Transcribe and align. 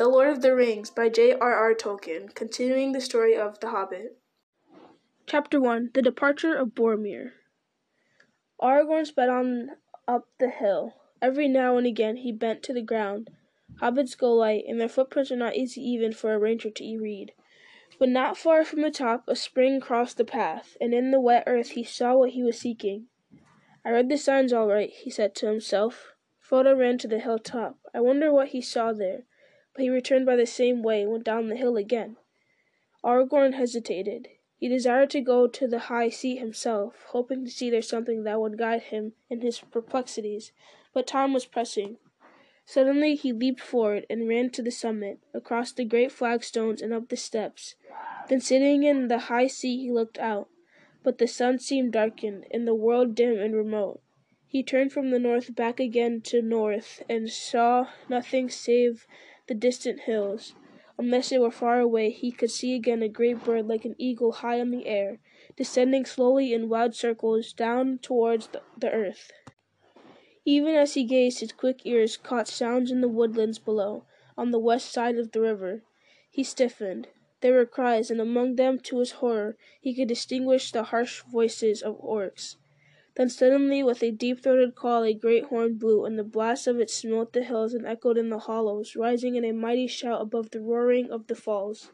The 0.00 0.08
Lord 0.08 0.30
of 0.30 0.40
the 0.40 0.54
Rings 0.56 0.88
by 0.88 1.10
J.R.R. 1.10 1.74
Tolkien, 1.74 2.34
continuing 2.34 2.92
the 2.92 3.02
story 3.02 3.36
of 3.36 3.60
The 3.60 3.68
Hobbit. 3.68 4.16
Chapter 5.26 5.60
1 5.60 5.90
The 5.92 6.00
Departure 6.00 6.56
of 6.56 6.68
Boromir. 6.68 7.32
Aragorn 8.62 9.04
sped 9.04 9.28
on 9.28 9.72
up 10.08 10.26
the 10.38 10.48
hill. 10.48 10.94
Every 11.20 11.48
now 11.48 11.76
and 11.76 11.86
again 11.86 12.16
he 12.16 12.32
bent 12.32 12.62
to 12.62 12.72
the 12.72 12.80
ground. 12.80 13.28
Hobbits 13.82 14.16
go 14.16 14.32
light, 14.32 14.64
and 14.66 14.80
their 14.80 14.88
footprints 14.88 15.30
are 15.30 15.36
not 15.36 15.54
easy 15.54 15.82
even 15.82 16.14
for 16.14 16.32
a 16.32 16.38
ranger 16.38 16.70
to 16.70 16.98
read. 16.98 17.34
But 17.98 18.08
not 18.08 18.38
far 18.38 18.64
from 18.64 18.80
the 18.80 18.90
top, 18.90 19.24
a 19.28 19.36
spring 19.36 19.80
crossed 19.80 20.16
the 20.16 20.24
path, 20.24 20.78
and 20.80 20.94
in 20.94 21.10
the 21.10 21.20
wet 21.20 21.44
earth 21.46 21.72
he 21.72 21.84
saw 21.84 22.14
what 22.14 22.30
he 22.30 22.42
was 22.42 22.58
seeking. 22.58 23.08
I 23.84 23.90
read 23.90 24.08
the 24.08 24.16
signs 24.16 24.50
all 24.50 24.66
right, 24.66 24.88
he 24.88 25.10
said 25.10 25.34
to 25.34 25.46
himself. 25.46 26.14
Frodo 26.42 26.74
ran 26.74 26.96
to 26.96 27.06
the 27.06 27.20
hilltop. 27.20 27.76
I 27.94 28.00
wonder 28.00 28.32
what 28.32 28.48
he 28.48 28.62
saw 28.62 28.94
there. 28.94 29.24
But 29.74 29.82
he 29.82 29.90
returned 29.90 30.26
by 30.26 30.36
the 30.36 30.46
same 30.46 30.82
way 30.82 31.02
and 31.02 31.12
went 31.12 31.24
down 31.24 31.48
the 31.48 31.56
hill 31.56 31.76
again. 31.76 32.16
Aragorn 33.04 33.54
hesitated. 33.54 34.28
He 34.58 34.68
desired 34.68 35.10
to 35.10 35.20
go 35.20 35.46
to 35.46 35.66
the 35.66 35.78
high 35.78 36.10
seat 36.10 36.36
himself, 36.36 37.04
hoping 37.10 37.44
to 37.44 37.50
see 37.50 37.70
there 37.70 37.80
something 37.80 38.24
that 38.24 38.40
would 38.40 38.58
guide 38.58 38.82
him 38.82 39.14
in 39.30 39.40
his 39.40 39.60
perplexities, 39.60 40.52
but 40.92 41.06
time 41.06 41.32
was 41.32 41.46
pressing. 41.46 41.98
Suddenly 42.66 43.14
he 43.14 43.32
leaped 43.32 43.60
forward 43.60 44.06
and 44.10 44.28
ran 44.28 44.50
to 44.50 44.62
the 44.62 44.70
summit, 44.70 45.18
across 45.32 45.72
the 45.72 45.84
great 45.84 46.12
flagstones 46.12 46.82
and 46.82 46.92
up 46.92 47.08
the 47.08 47.16
steps. 47.16 47.74
Then 48.28 48.40
sitting 48.40 48.82
in 48.82 49.08
the 49.08 49.18
high 49.18 49.46
seat 49.46 49.78
he 49.78 49.90
looked 49.90 50.18
out. 50.18 50.48
But 51.02 51.18
the 51.18 51.26
sun 51.26 51.58
seemed 51.58 51.92
darkened, 51.92 52.46
and 52.50 52.68
the 52.68 52.74
world 52.74 53.14
dim 53.14 53.38
and 53.38 53.56
remote. 53.56 54.02
He 54.46 54.62
turned 54.62 54.92
from 54.92 55.10
the 55.10 55.18
north 55.18 55.54
back 55.54 55.80
again 55.80 56.20
to 56.22 56.42
north, 56.42 57.02
and 57.08 57.30
saw 57.30 57.88
nothing 58.08 58.50
save 58.50 59.06
the 59.50 59.54
distant 59.56 60.02
hills. 60.02 60.54
Unless 60.96 61.30
they 61.30 61.38
were 61.38 61.50
far 61.50 61.80
away, 61.80 62.10
he 62.10 62.30
could 62.30 62.52
see 62.52 62.72
again 62.72 63.02
a 63.02 63.08
great 63.08 63.42
bird 63.42 63.66
like 63.66 63.84
an 63.84 63.96
eagle 63.98 64.30
high 64.30 64.60
in 64.60 64.70
the 64.70 64.86
air, 64.86 65.18
descending 65.56 66.04
slowly 66.06 66.54
in 66.54 66.68
wide 66.68 66.94
circles 66.94 67.52
down 67.52 67.98
towards 67.98 68.46
the, 68.46 68.62
the 68.78 68.88
earth. 68.92 69.32
Even 70.44 70.76
as 70.76 70.94
he 70.94 71.02
gazed, 71.02 71.40
his 71.40 71.50
quick 71.50 71.80
ears 71.84 72.16
caught 72.16 72.46
sounds 72.46 72.92
in 72.92 73.00
the 73.00 73.08
woodlands 73.08 73.58
below, 73.58 74.04
on 74.38 74.52
the 74.52 74.58
west 74.60 74.92
side 74.92 75.18
of 75.18 75.32
the 75.32 75.40
river. 75.40 75.82
He 76.30 76.44
stiffened. 76.44 77.08
There 77.40 77.54
were 77.54 77.66
cries, 77.66 78.08
and 78.08 78.20
among 78.20 78.54
them, 78.54 78.78
to 78.84 79.00
his 79.00 79.18
horror, 79.18 79.56
he 79.80 79.96
could 79.96 80.06
distinguish 80.06 80.70
the 80.70 80.84
harsh 80.84 81.24
voices 81.24 81.82
of 81.82 82.00
orcs. 82.00 82.54
Then 83.20 83.28
suddenly, 83.28 83.82
with 83.82 84.02
a 84.02 84.12
deep-throated 84.12 84.74
call, 84.74 85.04
a 85.04 85.12
great 85.12 85.44
horn 85.44 85.74
blew, 85.74 86.06
and 86.06 86.18
the 86.18 86.24
blast 86.24 86.66
of 86.66 86.80
it 86.80 86.88
smote 86.88 87.34
the 87.34 87.42
hills 87.42 87.74
and 87.74 87.86
echoed 87.86 88.16
in 88.16 88.30
the 88.30 88.38
hollows, 88.38 88.96
rising 88.96 89.34
in 89.34 89.44
a 89.44 89.52
mighty 89.52 89.86
shout 89.86 90.22
above 90.22 90.52
the 90.52 90.62
roaring 90.62 91.10
of 91.10 91.26
the 91.26 91.34
falls. 91.34 91.92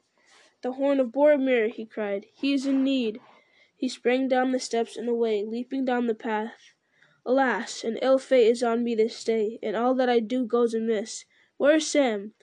"The 0.63 0.75
horn 0.75 1.01
of 1.01 1.11
Boromir!" 1.11 1.67
he 1.67 1.85
cried. 1.85 2.27
"He 2.33 2.53
is 2.53 2.65
in 2.65 2.85
need!" 2.85 3.21
He 3.75 3.89
sprang 3.89 4.29
down 4.29 4.53
the 4.53 4.61
steps 4.61 4.97
and 4.97 5.09
away, 5.09 5.43
leaping 5.43 5.85
down 5.85 6.07
the 6.07 6.15
path. 6.15 6.75
Alas! 7.25 7.83
An 7.83 7.97
ill 7.97 8.19
fate 8.19 8.47
is 8.47 8.63
on 8.63 8.85
me 8.85 8.95
this 8.95 9.25
day, 9.25 9.59
and 9.65 9.75
all 9.75 9.97
that 9.97 10.09
I 10.09 10.21
do 10.21 10.45
goes 10.47 10.75
amiss. 10.75 11.25
Where 11.57 11.75
is 11.75 11.89
Sam? 11.89 12.35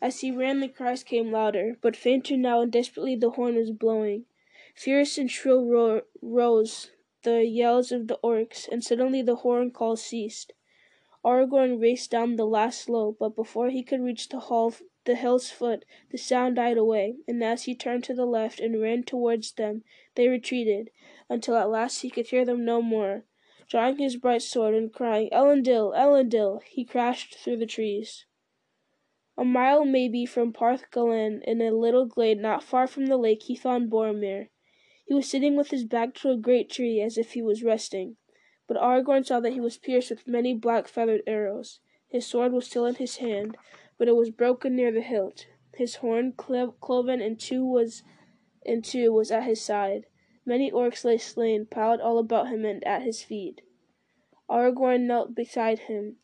As 0.00 0.20
he 0.20 0.30
ran 0.30 0.60
the 0.60 0.68
cries 0.68 1.02
came 1.02 1.32
louder, 1.32 1.76
but 1.80 1.96
fainter 1.96 2.36
now 2.36 2.60
and 2.60 2.70
desperately 2.70 3.16
the 3.16 3.30
horn 3.30 3.56
was 3.56 3.72
blowing. 3.72 4.26
Fierce 4.76 5.18
and 5.18 5.28
shrill 5.28 5.64
ro 5.66 6.02
rose 6.20 6.92
the 7.22 7.44
yells 7.44 7.92
of 7.92 8.08
the 8.08 8.18
orcs, 8.22 8.68
and 8.68 8.82
suddenly 8.82 9.22
the 9.22 9.36
horn 9.36 9.70
call 9.70 9.96
ceased. 9.96 10.52
Aragorn 11.24 11.80
raced 11.80 12.10
down 12.10 12.34
the 12.34 12.44
last 12.44 12.82
slope, 12.82 13.16
but 13.20 13.36
before 13.36 13.70
he 13.70 13.84
could 13.84 14.00
reach 14.00 14.28
the, 14.28 14.40
hall, 14.40 14.74
the 15.04 15.14
hill's 15.14 15.50
foot, 15.50 15.84
the 16.10 16.18
sound 16.18 16.56
died 16.56 16.76
away, 16.76 17.16
and 17.28 17.42
as 17.44 17.64
he 17.64 17.74
turned 17.74 18.02
to 18.04 18.14
the 18.14 18.26
left 18.26 18.58
and 18.58 18.80
ran 18.80 19.04
towards 19.04 19.52
them, 19.52 19.84
they 20.16 20.26
retreated, 20.26 20.90
until 21.28 21.56
at 21.56 21.70
last 21.70 22.02
he 22.02 22.10
could 22.10 22.26
hear 22.26 22.44
them 22.44 22.64
no 22.64 22.82
more. 22.82 23.24
Drawing 23.68 23.98
his 23.98 24.16
bright 24.16 24.42
sword 24.42 24.74
and 24.74 24.92
crying, 24.92 25.30
Elendil, 25.30 25.94
Elendil, 25.94 26.62
he 26.64 26.84
crashed 26.84 27.36
through 27.36 27.56
the 27.56 27.66
trees. 27.66 28.26
A 29.38 29.44
mile 29.44 29.84
maybe 29.84 30.26
from 30.26 30.52
Parth 30.52 30.90
Galen, 30.90 31.40
in 31.42 31.62
a 31.62 31.70
little 31.70 32.04
glade 32.04 32.38
not 32.38 32.62
far 32.62 32.86
from 32.86 33.06
the 33.06 33.16
lake, 33.16 33.44
he 33.44 33.56
found 33.56 33.90
Boromir. 33.90 34.48
He 35.04 35.14
was 35.14 35.28
sitting 35.28 35.56
with 35.56 35.70
his 35.70 35.84
back 35.84 36.14
to 36.14 36.30
a 36.30 36.36
great 36.36 36.70
tree, 36.70 37.00
as 37.00 37.18
if 37.18 37.32
he 37.32 37.42
was 37.42 37.62
resting. 37.62 38.16
But 38.66 38.78
Aragorn 38.78 39.26
saw 39.26 39.40
that 39.40 39.52
he 39.52 39.60
was 39.60 39.76
pierced 39.76 40.08
with 40.08 40.26
many 40.26 40.54
black 40.54 40.88
feathered 40.88 41.22
arrows. 41.26 41.80
His 42.08 42.26
sword 42.26 42.52
was 42.52 42.66
still 42.66 42.86
in 42.86 42.94
his 42.94 43.16
hand, 43.16 43.58
but 43.98 44.08
it 44.08 44.16
was 44.16 44.30
broken 44.30 44.74
near 44.74 44.90
the 44.90 45.02
hilt. 45.02 45.46
His 45.74 45.96
horn, 45.96 46.32
cloven 46.32 47.20
in 47.20 47.36
two, 47.36 47.64
was 47.64 48.02
in 48.64 48.80
two, 48.80 49.12
was 49.12 49.30
at 49.30 49.44
his 49.44 49.60
side. 49.60 50.06
Many 50.46 50.70
orcs 50.70 51.04
lay 51.04 51.18
slain, 51.18 51.66
piled 51.66 52.00
all 52.00 52.18
about 52.18 52.48
him 52.48 52.64
and 52.64 52.82
at 52.84 53.02
his 53.02 53.22
feet. 53.22 53.60
Aragorn 54.48 55.06
knelt 55.06 55.34
beside 55.34 55.80
him. 55.80 56.16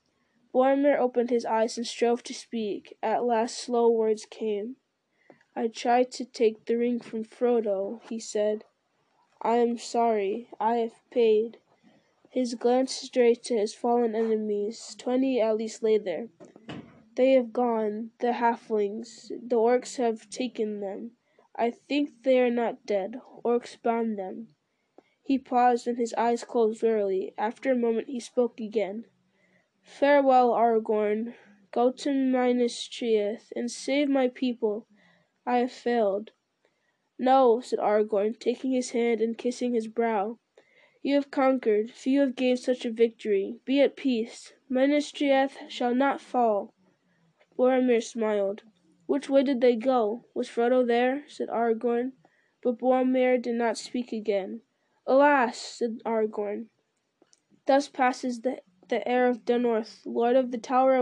Boromir 0.55 0.99
opened 0.99 1.31
his 1.31 1.45
eyes 1.45 1.77
and 1.77 1.87
strove 1.87 2.23
to 2.23 2.35
speak. 2.35 2.97
At 3.03 3.25
last 3.25 3.59
slow 3.59 3.91
words 3.91 4.25
came. 4.25 4.77
"I 5.55 5.69
tried 5.69 6.11
to 6.13 6.25
take 6.25 6.65
the 6.65 6.77
ring 6.77 7.01
from 7.01 7.25
Frodo," 7.25 8.01
he 8.09 8.19
said. 8.19 8.65
"I 9.41 9.59
am 9.59 9.79
sorry. 9.79 10.49
I 10.59 10.79
have 10.79 11.01
paid." 11.13 11.59
His 12.29 12.57
glance 12.57 12.93
strayed 12.93 13.45
to 13.45 13.57
his 13.57 13.73
fallen 13.73 14.17
enemies. 14.17 14.97
Twenty 14.99 15.41
at 15.41 15.57
least 15.57 15.81
lay 15.81 15.97
there. 15.97 16.29
"They 17.15 17.35
have 17.35 17.53
gone, 17.53 18.11
the 18.19 18.33
halflings. 18.33 19.29
The 19.29 19.55
orcs 19.55 19.97
have 19.99 20.29
taken 20.29 20.81
them. 20.81 21.13
I 21.55 21.71
think 21.71 22.25
they 22.25 22.41
are 22.41 22.51
not 22.51 22.85
dead. 22.85 23.21
Orcs 23.45 23.81
bound 23.81 24.19
them." 24.19 24.49
He 25.23 25.39
paused 25.39 25.87
and 25.87 25.99
his 25.99 26.15
eyes 26.15 26.43
closed 26.43 26.83
wearily. 26.83 27.33
After 27.39 27.71
a 27.71 27.77
moment 27.77 28.09
he 28.09 28.19
spoke 28.19 28.59
again. 28.59 29.05
Farewell, 29.83 30.51
Aragorn. 30.53 31.35
Go 31.71 31.93
to 31.93 32.13
Minas 32.13 32.89
Tirith 32.89 33.53
and 33.55 33.71
save 33.71 34.09
my 34.09 34.27
people. 34.27 34.89
I 35.47 35.59
have 35.59 35.71
failed." 35.71 36.33
"No," 37.21 37.59
said 37.59 37.81
Aragorn, 37.81 38.39
taking 38.39 38.71
his 38.71 38.91
hand 38.93 39.21
and 39.21 39.37
kissing 39.37 39.75
his 39.75 39.89
brow. 39.89 40.39
"You 41.03 41.17
have 41.17 41.33
conquered. 41.33 41.91
Few 41.91 42.21
have 42.21 42.37
gained 42.37 42.61
such 42.61 42.85
a 42.85 42.93
victory. 42.93 43.59
Be 43.65 43.81
at 43.81 43.97
peace. 43.97 44.53
Minas 44.69 45.11
Tirith 45.11 45.69
shall 45.69 45.97
not 45.97 46.21
fall." 46.21 46.73
Boromir 47.57 48.01
smiled. 48.01 48.63
"Which 49.07 49.29
way 49.29 49.43
did 49.43 49.61
they 49.61 49.75
go? 49.75 50.27
Was 50.33 50.49
Frodo 50.49 50.87
there?" 50.87 51.25
said 51.27 51.49
Aragorn. 51.49 52.13
But 52.63 52.79
Boromir 52.79 53.37
did 53.43 53.57
not 53.57 53.77
speak 53.79 54.13
again. 54.13 54.61
"Alas!" 55.05 55.59
said 55.59 55.99
Aragorn. 56.07 56.69
"Thus 57.67 57.89
passes 57.89 58.43
the 58.43 58.63
heir 59.09 59.27
of 59.27 59.45
Denethor, 59.45 60.07
lord 60.07 60.37
of 60.37 60.53
the 60.53 60.59
Tower 60.59 60.95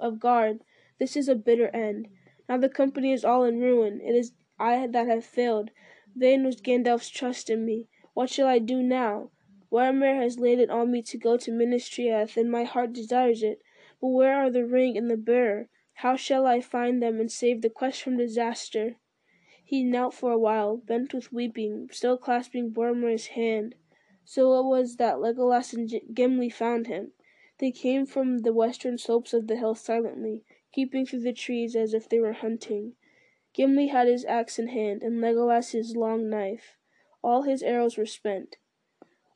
of 0.00 0.18
Guard. 0.18 0.64
This 0.98 1.16
is 1.16 1.28
a 1.28 1.36
bitter 1.36 1.68
end. 1.68 2.08
Now 2.48 2.56
the 2.56 2.68
company 2.68 3.12
is 3.12 3.24
all 3.24 3.44
in 3.44 3.60
ruin. 3.60 4.00
It 4.00 4.16
is 4.16 4.32
I 4.62 4.86
that 4.88 5.06
have 5.06 5.24
failed. 5.24 5.70
Vain 6.14 6.44
was 6.44 6.60
Gandalf's 6.60 7.08
trust 7.08 7.48
in 7.48 7.64
me. 7.64 7.88
What 8.12 8.28
shall 8.28 8.46
I 8.46 8.58
do 8.58 8.82
now? 8.82 9.30
Boromir 9.72 10.20
has 10.20 10.38
laid 10.38 10.58
it 10.58 10.68
on 10.68 10.90
me 10.90 11.00
to 11.02 11.16
go 11.16 11.38
to 11.38 11.50
Minas 11.50 12.36
and 12.36 12.50
my 12.50 12.64
heart 12.64 12.92
desires 12.92 13.42
it. 13.42 13.62
But 14.02 14.08
where 14.08 14.34
are 14.34 14.50
the 14.50 14.66
ring 14.66 14.98
and 14.98 15.10
the 15.10 15.16
bearer? 15.16 15.70
How 15.94 16.14
shall 16.14 16.44
I 16.44 16.60
find 16.60 17.02
them 17.02 17.18
and 17.20 17.32
save 17.32 17.62
the 17.62 17.70
quest 17.70 18.02
from 18.02 18.18
disaster? 18.18 18.96
He 19.64 19.82
knelt 19.82 20.12
for 20.12 20.30
a 20.30 20.38
while, 20.38 20.76
bent 20.76 21.14
with 21.14 21.32
weeping, 21.32 21.88
still 21.90 22.18
clasping 22.18 22.70
Boromir's 22.70 23.28
hand. 23.28 23.76
So 24.26 24.60
it 24.60 24.66
was 24.66 24.96
that 24.96 25.20
Legolas 25.20 25.72
and 25.72 25.90
Gimli 26.12 26.50
found 26.50 26.86
him. 26.86 27.12
They 27.58 27.70
came 27.70 28.04
from 28.04 28.40
the 28.40 28.52
western 28.52 28.98
slopes 28.98 29.32
of 29.32 29.46
the 29.46 29.56
hill 29.56 29.74
silently, 29.74 30.44
keeping 30.70 31.06
through 31.06 31.20
the 31.20 31.32
trees 31.32 31.74
as 31.74 31.94
if 31.94 32.08
they 32.08 32.18
were 32.20 32.32
hunting. 32.32 32.94
Gimli 33.52 33.88
had 33.88 34.06
his 34.06 34.24
axe 34.26 34.60
in 34.60 34.68
hand, 34.68 35.02
and 35.02 35.20
Legolas 35.20 35.72
his 35.72 35.96
long 35.96 36.30
knife. 36.30 36.78
All 37.20 37.42
his 37.42 37.64
arrows 37.64 37.96
were 37.98 38.06
spent. 38.06 38.58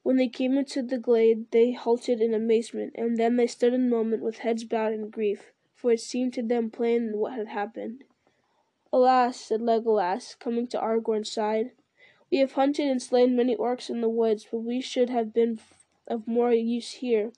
When 0.05 0.15
they 0.17 0.29
came 0.29 0.57
into 0.57 0.83
the 0.83 0.99
glade 0.99 1.51
they 1.51 1.73
halted 1.73 2.21
in 2.21 2.33
amazement, 2.33 2.93
and 2.95 3.17
then 3.17 3.35
they 3.35 3.49
stood 3.49 3.75
a 3.75 3.79
moment 3.79 4.23
with 4.23 4.39
heads 4.39 4.63
bowed 4.63 4.93
in 4.93 5.11
grief, 5.11 5.53
for 5.75 5.91
it 5.91 6.01
seemed 6.01 6.33
to 6.35 6.43
them 6.43 6.71
plain 6.71 7.19
what 7.19 7.33
had 7.33 7.49
happened. 7.49 8.05
"Alas!" 8.93 9.41
said 9.41 9.61
Legolas, 9.61 10.39
coming 10.39 10.69
to 10.69 10.79
Aragorn's 10.79 11.33
side. 11.33 11.73
"We 12.31 12.39
have 12.39 12.53
hunted 12.53 12.87
and 12.87 13.03
slain 13.03 13.35
many 13.35 13.57
orcs 13.57 13.91
in 13.91 14.01
the 14.01 14.09
woods, 14.09 14.47
but 14.49 14.59
we 14.59 14.81
should 14.81 15.11
have 15.11 15.33
been 15.33 15.59
of 16.07 16.29
more 16.29 16.53
use 16.53 16.93
here. 16.93 17.33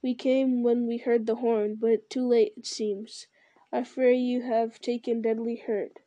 We 0.00 0.14
came 0.14 0.62
when 0.62 0.86
we 0.86 0.96
heard 0.96 1.26
the 1.26 1.36
horn, 1.36 1.74
but 1.74 2.08
too 2.08 2.26
late 2.26 2.54
it 2.56 2.64
seems. 2.64 3.26
I 3.70 3.84
fear 3.84 4.12
you 4.12 4.40
have 4.42 4.80
taken 4.80 5.20
deadly 5.20 5.56
hurt." 5.56 5.98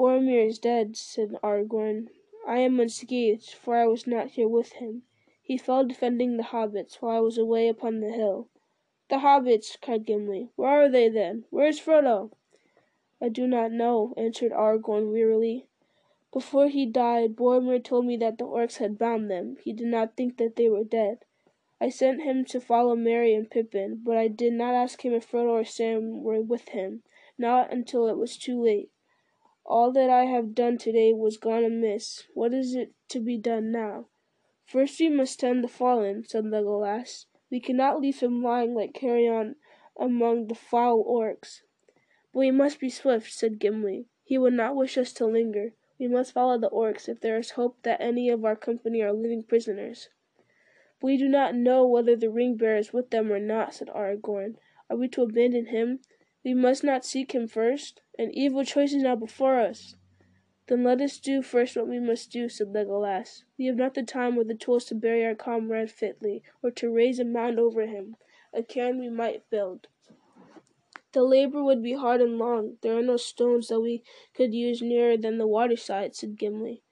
"Boromir 0.00 0.46
is 0.46 0.60
dead," 0.60 0.96
said 0.96 1.34
Aragorn. 1.42 2.08
"I 2.46 2.60
am 2.60 2.78
unscathed, 2.78 3.50
for 3.50 3.74
I 3.74 3.88
was 3.88 4.06
not 4.06 4.28
here 4.30 4.46
with 4.46 4.74
him. 4.74 5.02
He 5.42 5.58
fell 5.58 5.84
defending 5.84 6.36
the 6.36 6.44
hobbits, 6.44 7.02
while 7.02 7.16
I 7.16 7.20
was 7.20 7.36
away 7.36 7.66
upon 7.66 7.98
the 7.98 8.12
hill." 8.12 8.48
"The 9.08 9.18
hobbits!" 9.18 9.74
cried 9.74 10.06
Gimli. 10.06 10.50
"Where 10.54 10.68
are 10.84 10.88
they, 10.88 11.08
then? 11.08 11.46
Where 11.50 11.66
is 11.66 11.80
Frodo?" 11.80 12.30
I 13.20 13.28
do 13.28 13.48
not 13.48 13.72
know, 13.72 14.14
answered 14.16 14.52
Aragorn 14.52 15.10
wearily. 15.10 15.66
Before 16.32 16.68
he 16.68 16.86
died, 16.86 17.34
Boromir 17.34 17.80
told 17.82 18.06
me 18.06 18.16
that 18.18 18.38
the 18.38 18.46
orcs 18.46 18.76
had 18.76 18.98
bound 19.00 19.28
them. 19.28 19.56
He 19.64 19.72
did 19.72 19.88
not 19.88 20.14
think 20.16 20.36
that 20.36 20.54
they 20.54 20.68
were 20.68 20.84
dead. 20.84 21.24
I 21.80 21.88
sent 21.88 22.22
him 22.22 22.44
to 22.44 22.60
follow 22.60 22.94
Merry 22.94 23.34
and 23.34 23.50
Pippin, 23.50 24.02
but 24.04 24.16
I 24.16 24.28
did 24.28 24.52
not 24.52 24.74
ask 24.74 25.04
him 25.04 25.12
if 25.12 25.28
Frodo 25.28 25.50
or 25.50 25.64
Sam 25.64 26.22
were 26.22 26.40
with 26.40 26.68
him, 26.68 27.02
not 27.36 27.72
until 27.72 28.06
it 28.06 28.16
was 28.16 28.36
too 28.38 28.62
late. 28.62 28.92
All 29.70 29.92
that 29.92 30.08
I 30.08 30.24
have 30.24 30.54
done 30.54 30.78
today 30.78 31.12
was 31.12 31.36
gone 31.36 31.62
amiss. 31.62 32.24
What 32.32 32.54
is 32.54 32.74
it 32.74 32.94
to 33.10 33.20
be 33.20 33.36
done 33.36 33.70
now? 33.70 34.06
First 34.64 34.98
we 34.98 35.10
must 35.10 35.38
tend 35.40 35.62
the 35.62 35.68
fallen, 35.68 36.24
said 36.26 36.44
Legolas. 36.44 37.26
We 37.50 37.60
cannot 37.60 38.00
leave 38.00 38.20
him 38.20 38.42
lying 38.42 38.74
like 38.74 38.94
carrion 38.94 39.56
among 40.00 40.46
the 40.46 40.54
foul 40.54 41.04
orcs. 41.04 41.60
But 42.32 42.38
we 42.38 42.50
must 42.50 42.80
be 42.80 42.88
swift, 42.88 43.30
said 43.30 43.58
Gimli. 43.58 44.06
He 44.24 44.38
would 44.38 44.54
not 44.54 44.74
wish 44.74 44.96
us 44.96 45.12
to 45.12 45.26
linger. 45.26 45.74
We 45.98 46.08
must 46.08 46.32
follow 46.32 46.56
the 46.56 46.70
orcs 46.70 47.06
if 47.06 47.20
there 47.20 47.36
is 47.36 47.50
hope 47.50 47.82
that 47.82 48.00
any 48.00 48.30
of 48.30 48.46
our 48.46 48.56
company 48.56 49.02
are 49.02 49.12
living 49.12 49.42
prisoners. 49.42 50.08
We 51.02 51.18
do 51.18 51.28
not 51.28 51.54
know 51.54 51.86
whether 51.86 52.16
the 52.16 52.30
ring 52.30 52.56
bearer 52.56 52.78
is 52.78 52.94
with 52.94 53.10
them 53.10 53.30
or 53.30 53.38
not, 53.38 53.74
said 53.74 53.88
Aragorn. 53.88 54.56
Are 54.88 54.96
we 54.96 55.08
to 55.08 55.22
abandon 55.24 55.66
him? 55.66 56.00
We 56.44 56.54
must 56.54 56.84
not 56.84 57.04
seek 57.04 57.32
him 57.32 57.48
first. 57.48 58.00
An 58.18 58.30
evil 58.32 58.64
choice 58.64 58.92
is 58.92 59.02
now 59.02 59.16
before 59.16 59.58
us. 59.60 59.96
Then 60.68 60.84
let 60.84 61.00
us 61.00 61.18
do 61.18 61.42
first 61.42 61.76
what 61.76 61.88
we 61.88 61.98
must 61.98 62.30
do, 62.30 62.48
said 62.48 62.74
Legolas. 62.74 63.44
We 63.58 63.66
have 63.66 63.76
not 63.76 63.94
the 63.94 64.02
time 64.02 64.38
or 64.38 64.44
the 64.44 64.54
tools 64.54 64.84
to 64.86 64.94
bury 64.94 65.24
our 65.24 65.34
comrade 65.34 65.90
fitly, 65.90 66.42
or 66.62 66.70
to 66.72 66.90
raise 66.90 67.18
a 67.18 67.24
mound 67.24 67.58
over 67.58 67.86
him, 67.86 68.16
a 68.52 68.62
cairn 68.62 68.98
we 68.98 69.08
might 69.08 69.48
build. 69.50 69.88
The 71.12 71.22
labor 71.22 71.64
would 71.64 71.82
be 71.82 71.94
hard 71.94 72.20
and 72.20 72.38
long. 72.38 72.76
There 72.82 72.96
are 72.96 73.02
no 73.02 73.16
stones 73.16 73.68
that 73.68 73.80
we 73.80 74.04
could 74.34 74.52
use 74.52 74.82
nearer 74.82 75.16
than 75.16 75.38
the 75.38 75.46
waterside, 75.46 76.14
said 76.14 76.36
Gimli. 76.36 76.82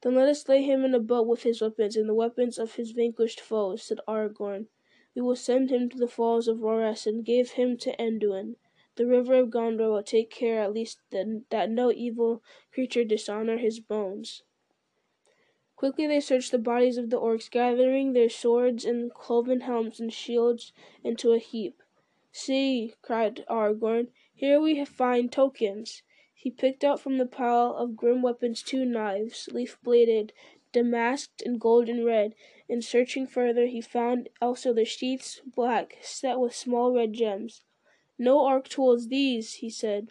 Then 0.00 0.14
let 0.14 0.28
us 0.28 0.48
lay 0.48 0.62
him 0.62 0.84
in 0.84 0.94
a 0.94 1.00
boat 1.00 1.26
with 1.26 1.42
his 1.42 1.60
weapons 1.60 1.96
and 1.96 2.08
the 2.08 2.14
weapons 2.14 2.58
of 2.58 2.76
his 2.76 2.92
vanquished 2.92 3.40
foes, 3.40 3.82
said 3.82 4.00
Aragorn. 4.08 4.68
We 5.14 5.20
will 5.20 5.36
send 5.36 5.70
him 5.70 5.88
to 5.90 5.98
the 5.98 6.08
falls 6.08 6.48
of 6.48 6.62
Rauros 6.62 7.06
and 7.06 7.24
give 7.24 7.52
him 7.52 7.76
to 7.78 7.94
Anduin. 8.00 8.56
The 8.98 9.06
river 9.06 9.34
of 9.34 9.50
Gondor 9.50 9.92
will 9.92 10.02
take 10.02 10.28
care 10.28 10.60
at 10.60 10.72
least 10.72 10.98
that 11.12 11.70
no 11.70 11.92
evil 11.92 12.42
creature 12.72 13.04
dishonor 13.04 13.56
his 13.58 13.78
bones. 13.78 14.42
Quickly 15.76 16.08
they 16.08 16.18
searched 16.18 16.50
the 16.50 16.58
bodies 16.58 16.98
of 16.98 17.08
the 17.08 17.20
orcs, 17.20 17.48
gathering 17.48 18.12
their 18.12 18.28
swords 18.28 18.84
and 18.84 19.14
cloven 19.14 19.60
helms 19.60 20.00
and 20.00 20.12
shields 20.12 20.72
into 21.04 21.30
a 21.30 21.38
heap. 21.38 21.80
See, 22.32 22.94
cried 23.00 23.44
Aragorn, 23.48 24.08
here 24.34 24.60
we 24.60 24.84
find 24.84 25.30
tokens. 25.30 26.02
He 26.34 26.50
picked 26.50 26.82
out 26.82 26.98
from 26.98 27.18
the 27.18 27.26
pile 27.26 27.76
of 27.76 27.94
grim 27.94 28.20
weapons 28.20 28.64
two 28.64 28.84
knives, 28.84 29.48
leaf 29.52 29.78
bladed, 29.80 30.32
damasked 30.72 31.40
in 31.42 31.58
gold 31.58 31.88
and 31.88 32.04
red, 32.04 32.34
and 32.68 32.84
searching 32.84 33.28
further 33.28 33.66
he 33.66 33.80
found 33.80 34.28
also 34.42 34.72
the 34.72 34.84
sheaths 34.84 35.40
black, 35.46 35.98
set 36.00 36.40
with 36.40 36.52
small 36.52 36.92
red 36.92 37.12
gems. 37.12 37.62
No 38.18 38.40
orc 38.40 38.68
tools 38.68 39.08
these, 39.08 39.54
he 39.54 39.70
said. 39.70 40.10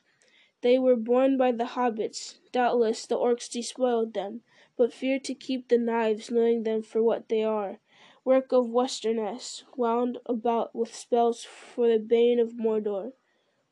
They 0.61 0.79
were 0.79 0.95
borne 0.95 1.37
by 1.37 1.51
the 1.51 1.65
hobbits. 1.65 2.37
Doubtless 2.51 3.05
the 3.05 3.17
orcs 3.17 3.51
despoiled 3.51 4.13
them, 4.13 4.41
but 4.77 4.93
feared 4.93 5.23
to 5.25 5.35
keep 5.35 5.67
the 5.67 5.77
knives, 5.77 6.31
knowing 6.31 6.63
them 6.63 6.81
for 6.81 7.03
what 7.03 7.29
they 7.29 7.43
are. 7.43 7.79
Work 8.23 8.51
of 8.51 8.69
Westernesse, 8.69 9.63
wound 9.75 10.17
about 10.25 10.73
with 10.75 10.95
spells 10.95 11.43
for 11.43 11.87
the 11.87 11.99
bane 11.99 12.39
of 12.39 12.53
Mordor. 12.53 13.13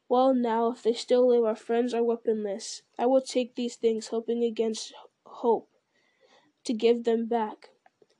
Well, 0.07 0.33
now, 0.33 0.71
if 0.71 0.83
they 0.83 0.93
still 0.93 1.27
live, 1.27 1.43
our 1.43 1.55
friends 1.55 1.93
are 1.93 2.03
weaponless. 2.03 2.83
I 2.97 3.05
will 3.07 3.21
take 3.21 3.55
these 3.55 3.75
things, 3.75 4.07
hoping 4.07 4.43
against 4.43 4.93
hope, 5.25 5.69
to 6.63 6.73
give 6.73 7.03
them 7.03 7.25
back. 7.25 7.69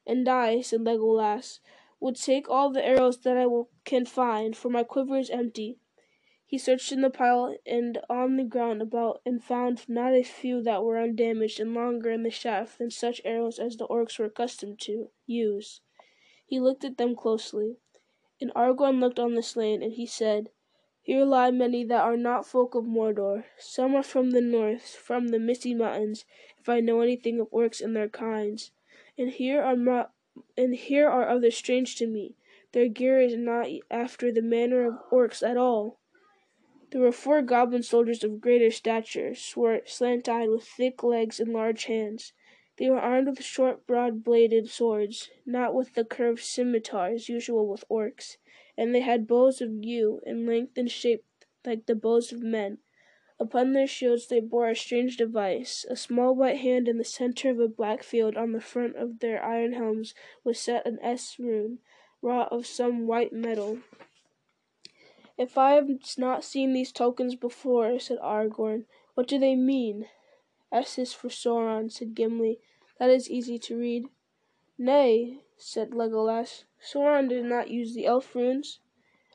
And 0.08 0.28
I, 0.28 0.62
said 0.62 0.82
Legolas, 0.82 1.60
would 2.00 2.16
take 2.16 2.50
all 2.50 2.72
the 2.72 2.86
arrows 2.86 3.20
that 3.22 3.38
I 3.38 3.46
can 3.84 4.06
find, 4.06 4.58
for 4.58 4.70
my 4.70 4.84
quiver 4.84 5.18
is 5.18 5.30
empty. 5.30 5.80
He 6.56 6.60
searched 6.60 6.94
in 6.94 7.02
the 7.02 7.10
pile 7.10 7.54
and 7.66 7.98
on 8.10 8.38
the 8.38 8.46
ground 8.46 8.82
about, 8.82 9.20
and 9.26 9.44
found 9.44 9.90
not 9.90 10.14
a 10.14 10.24
few 10.24 10.62
that 10.62 10.86
were 10.86 10.98
undamaged 10.98 11.60
and 11.60 11.74
longer 11.74 12.10
in 12.10 12.24
the 12.24 12.30
shaft 12.30 12.78
than 12.78 12.92
such 12.92 13.20
arrows 13.26 13.60
as 13.60 13.76
the 13.76 13.86
orcs 13.88 14.18
were 14.18 14.28
accustomed 14.28 14.80
to 14.84 15.10
use. 15.26 15.82
He 16.46 16.62
looked 16.62 16.86
at 16.86 16.96
them 16.96 17.14
closely. 17.14 17.76
And 18.40 18.54
Aragorn 18.54 19.02
looked 19.02 19.20
on 19.20 19.36
the 19.36 19.44
slain, 19.44 19.84
and 19.84 19.96
he 19.96 20.06
said, 20.06 20.50
Here 21.02 21.26
lie 21.26 21.52
many 21.52 21.84
that 21.84 22.02
are 22.02 22.16
not 22.16 22.48
folk 22.48 22.74
of 22.74 22.86
Mordor. 22.86 23.44
Some 23.58 23.94
are 23.94 24.02
from 24.02 24.32
the 24.32 24.40
north, 24.40 24.96
from 24.96 25.28
the 25.28 25.40
misty 25.40 25.74
mountains, 25.74 26.24
if 26.58 26.70
I 26.70 26.80
know 26.80 27.02
anything 27.02 27.42
of 27.42 27.52
orcs 27.52 27.82
and 27.82 27.94
their 27.94 28.08
kinds. 28.08 28.72
And 29.18 29.30
here 29.30 29.62
are 29.62 29.76
ma- 29.76 30.08
and 30.56 30.74
here 30.74 31.10
are 31.10 31.28
others 31.28 31.58
strange 31.58 31.98
to 31.98 32.08
me. 32.08 32.38
Their 32.72 32.88
gear 32.88 33.20
is 33.20 33.36
not 33.36 33.68
after 33.92 34.32
the 34.32 34.42
manner 34.42 34.86
of 34.86 35.10
orcs 35.12 35.46
at 35.46 35.58
all. 35.58 36.00
There 36.92 37.02
were 37.02 37.12
four 37.12 37.42
goblin 37.42 37.84
soldiers 37.84 38.24
of 38.24 38.40
greater 38.40 38.72
stature, 38.72 39.34
swart, 39.36 39.90
slant-eyed, 39.90 40.50
with 40.50 40.64
thick 40.64 41.04
legs 41.04 41.40
and 41.40 41.52
large 41.52 41.86
hands. 41.86 42.32
They 42.78 42.90
were 42.90 43.00
armed 43.00 43.28
with 43.28 43.44
short, 43.44 43.88
broad-bladed 43.88 44.70
swords, 44.70 45.30
not 45.46 45.74
with 45.74 45.94
the 45.94 46.06
curved 46.06 46.44
scimitars 46.44 47.28
usual 47.28 47.68
with 47.68 47.84
orcs, 47.90 48.38
and 48.78 48.94
they 48.94 49.02
had 49.02 49.28
bows 49.28 49.62
of 49.62 49.84
yew, 49.84 50.22
in 50.26 50.46
length 50.46 50.78
and 50.78 50.92
shape 50.92 51.26
like 51.66 51.86
the 51.86 51.96
bows 51.96 52.32
of 52.32 52.44
men. 52.44 52.78
Upon 53.40 53.74
their 53.74 53.88
shields 53.88 54.28
they 54.28 54.40
bore 54.40 54.70
a 54.70 54.76
strange 54.76 55.18
device. 55.18 55.86
A 55.90 55.96
small 55.96 56.36
white 56.36 56.58
hand 56.58 56.88
in 56.88 56.98
the 56.98 57.04
center 57.04 57.50
of 57.50 57.60
a 57.60 57.68
black 57.68 58.04
field 58.04 58.38
on 58.38 58.52
the 58.52 58.62
front 58.62 58.96
of 58.96 59.20
their 59.20 59.44
iron 59.44 59.74
helms 59.74 60.14
was 60.44 60.60
set 60.60 60.86
an 60.86 61.00
S 61.02 61.38
rune, 61.40 61.80
wrought 62.22 62.52
of 62.52 62.66
some 62.66 63.08
white 63.08 63.34
metal. 63.34 63.80
If 65.38 65.58
I 65.58 65.72
have 65.72 65.90
not 66.18 66.46
seen 66.46 66.72
these 66.72 66.94
tokens 66.94 67.36
before, 67.36 68.00
said 68.00 68.20
Aragorn, 68.20 68.86
what 69.16 69.28
do 69.28 69.38
they 69.38 69.56
mean? 69.56 70.08
S 70.72 70.98
is 70.98 71.12
for 71.12 71.28
Sauron, 71.28 71.92
said 71.92 72.16
Gimli. 72.16 72.60
That 73.00 73.10
is 73.10 73.30
easy 73.30 73.60
to 73.60 73.78
read. 73.78 74.06
Nay, 74.78 75.42
said 75.58 75.92
Legolas, 75.92 76.64
Sauron 76.82 77.28
did 77.28 77.44
not 77.44 77.70
use 77.70 77.94
the 77.94 78.06
elf 78.06 78.34
runes. 78.34 78.80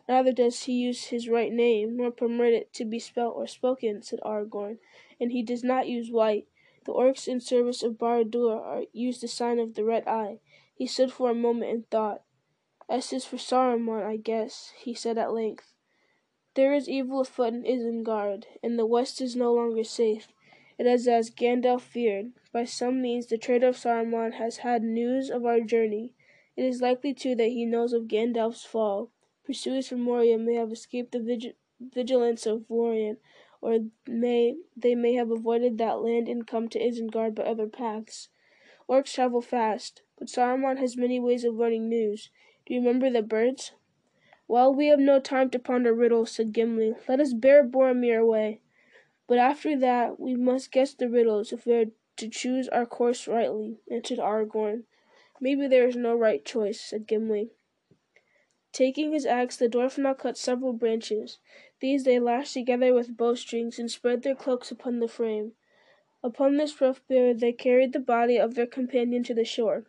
Neither 0.08 0.32
does 0.32 0.62
he 0.62 0.72
use 0.72 1.04
his 1.04 1.28
right 1.28 1.52
name, 1.52 1.98
nor 1.98 2.10
permit 2.10 2.54
it 2.54 2.72
to 2.74 2.86
be 2.86 2.98
spelt 2.98 3.36
or 3.36 3.46
spoken, 3.46 4.02
said 4.02 4.20
Aragorn, 4.24 4.78
and 5.20 5.32
he 5.32 5.42
does 5.42 5.62
not 5.62 5.86
use 5.86 6.10
white. 6.10 6.48
The 6.86 6.94
orcs 6.94 7.28
in 7.28 7.40
service 7.40 7.82
of 7.82 7.98
Barad-dûr 7.98 8.86
use 8.94 9.20
the 9.20 9.28
sign 9.28 9.58
of 9.58 9.74
the 9.74 9.84
red 9.84 10.08
eye. 10.08 10.40
He 10.74 10.86
stood 10.86 11.12
for 11.12 11.30
a 11.30 11.34
moment 11.34 11.70
in 11.70 11.82
thought. 11.82 12.22
S 12.88 13.12
is 13.12 13.26
for 13.26 13.36
Saruman, 13.36 14.02
I 14.02 14.16
guess, 14.16 14.72
he 14.78 14.94
said 14.94 15.18
at 15.18 15.34
length. 15.34 15.74
There 16.60 16.74
is 16.74 16.90
evil 16.90 17.20
afoot 17.20 17.54
in 17.54 17.64
Isengard, 17.64 18.44
and 18.62 18.78
the 18.78 18.84
west 18.84 19.22
is 19.22 19.34
no 19.34 19.54
longer 19.54 19.82
safe. 19.82 20.28
It 20.76 20.84
is 20.84 21.08
as 21.08 21.30
Gandalf 21.30 21.80
feared. 21.80 22.32
By 22.52 22.66
some 22.66 23.00
means 23.00 23.28
the 23.28 23.38
traitor 23.38 23.68
of 23.68 23.78
Saruman 23.78 24.34
has 24.34 24.58
had 24.58 24.82
news 24.82 25.30
of 25.30 25.46
our 25.46 25.60
journey. 25.60 26.12
It 26.58 26.66
is 26.66 26.82
likely, 26.82 27.14
too, 27.14 27.34
that 27.36 27.48
he 27.48 27.64
knows 27.64 27.94
of 27.94 28.08
Gandalf's 28.08 28.62
fall. 28.62 29.10
Pursuers 29.42 29.88
from 29.88 30.02
Moria 30.02 30.36
may 30.36 30.56
have 30.56 30.70
escaped 30.70 31.12
the 31.12 31.20
vigil 31.20 31.52
vigilance 31.80 32.44
of 32.44 32.66
Lorien, 32.68 33.16
or 33.62 33.78
may 34.06 34.58
they 34.76 34.94
may 34.94 35.14
have 35.14 35.30
avoided 35.30 35.78
that 35.78 36.02
land 36.02 36.28
and 36.28 36.46
come 36.46 36.68
to 36.68 36.78
Isengard 36.78 37.34
by 37.34 37.44
other 37.44 37.68
paths. 37.68 38.28
Orcs 38.86 39.14
travel 39.14 39.40
fast, 39.40 40.02
but 40.18 40.28
Saruman 40.28 40.76
has 40.76 40.94
many 40.94 41.18
ways 41.18 41.42
of 41.42 41.54
learning 41.54 41.88
news. 41.88 42.28
Do 42.66 42.74
you 42.74 42.80
remember 42.80 43.08
the 43.08 43.22
birds? 43.22 43.72
Well, 44.50 44.74
we 44.74 44.88
have 44.88 44.98
no 44.98 45.20
time 45.20 45.48
to 45.50 45.60
ponder 45.60 45.94
riddles, 45.94 46.32
said 46.32 46.52
Gimli. 46.52 46.96
Let 47.06 47.20
us 47.20 47.32
bear 47.32 47.62
Boromir 47.62 48.18
away. 48.20 48.58
But 49.28 49.38
after 49.38 49.78
that 49.78 50.18
we 50.18 50.34
must 50.34 50.72
guess 50.72 50.92
the 50.92 51.08
riddles 51.08 51.52
if 51.52 51.66
we 51.66 51.74
are 51.74 51.84
to 52.16 52.28
choose 52.28 52.66
our 52.70 52.84
course 52.84 53.28
rightly, 53.28 53.78
answered 53.88 54.18
Aragorn. 54.18 54.86
Maybe 55.40 55.68
there 55.68 55.86
is 55.86 55.94
no 55.94 56.16
right 56.16 56.44
choice, 56.44 56.80
said 56.80 57.06
Gimli. 57.06 57.50
Taking 58.72 59.12
his 59.12 59.24
axe, 59.24 59.56
the 59.56 59.68
dwarf 59.68 59.96
now 59.98 60.14
cut 60.14 60.36
several 60.36 60.72
branches. 60.72 61.38
These 61.78 62.02
they 62.02 62.18
lashed 62.18 62.54
together 62.54 62.92
with 62.92 63.16
bowstrings 63.16 63.78
and 63.78 63.88
spread 63.88 64.24
their 64.24 64.34
cloaks 64.34 64.72
upon 64.72 64.98
the 64.98 65.06
frame. 65.06 65.52
Upon 66.24 66.56
this 66.56 66.80
rough 66.80 67.06
bier 67.06 67.34
they 67.34 67.52
carried 67.52 67.92
the 67.92 68.00
body 68.00 68.36
of 68.36 68.56
their 68.56 68.66
companion 68.66 69.22
to 69.22 69.34
the 69.34 69.44
shore 69.44 69.84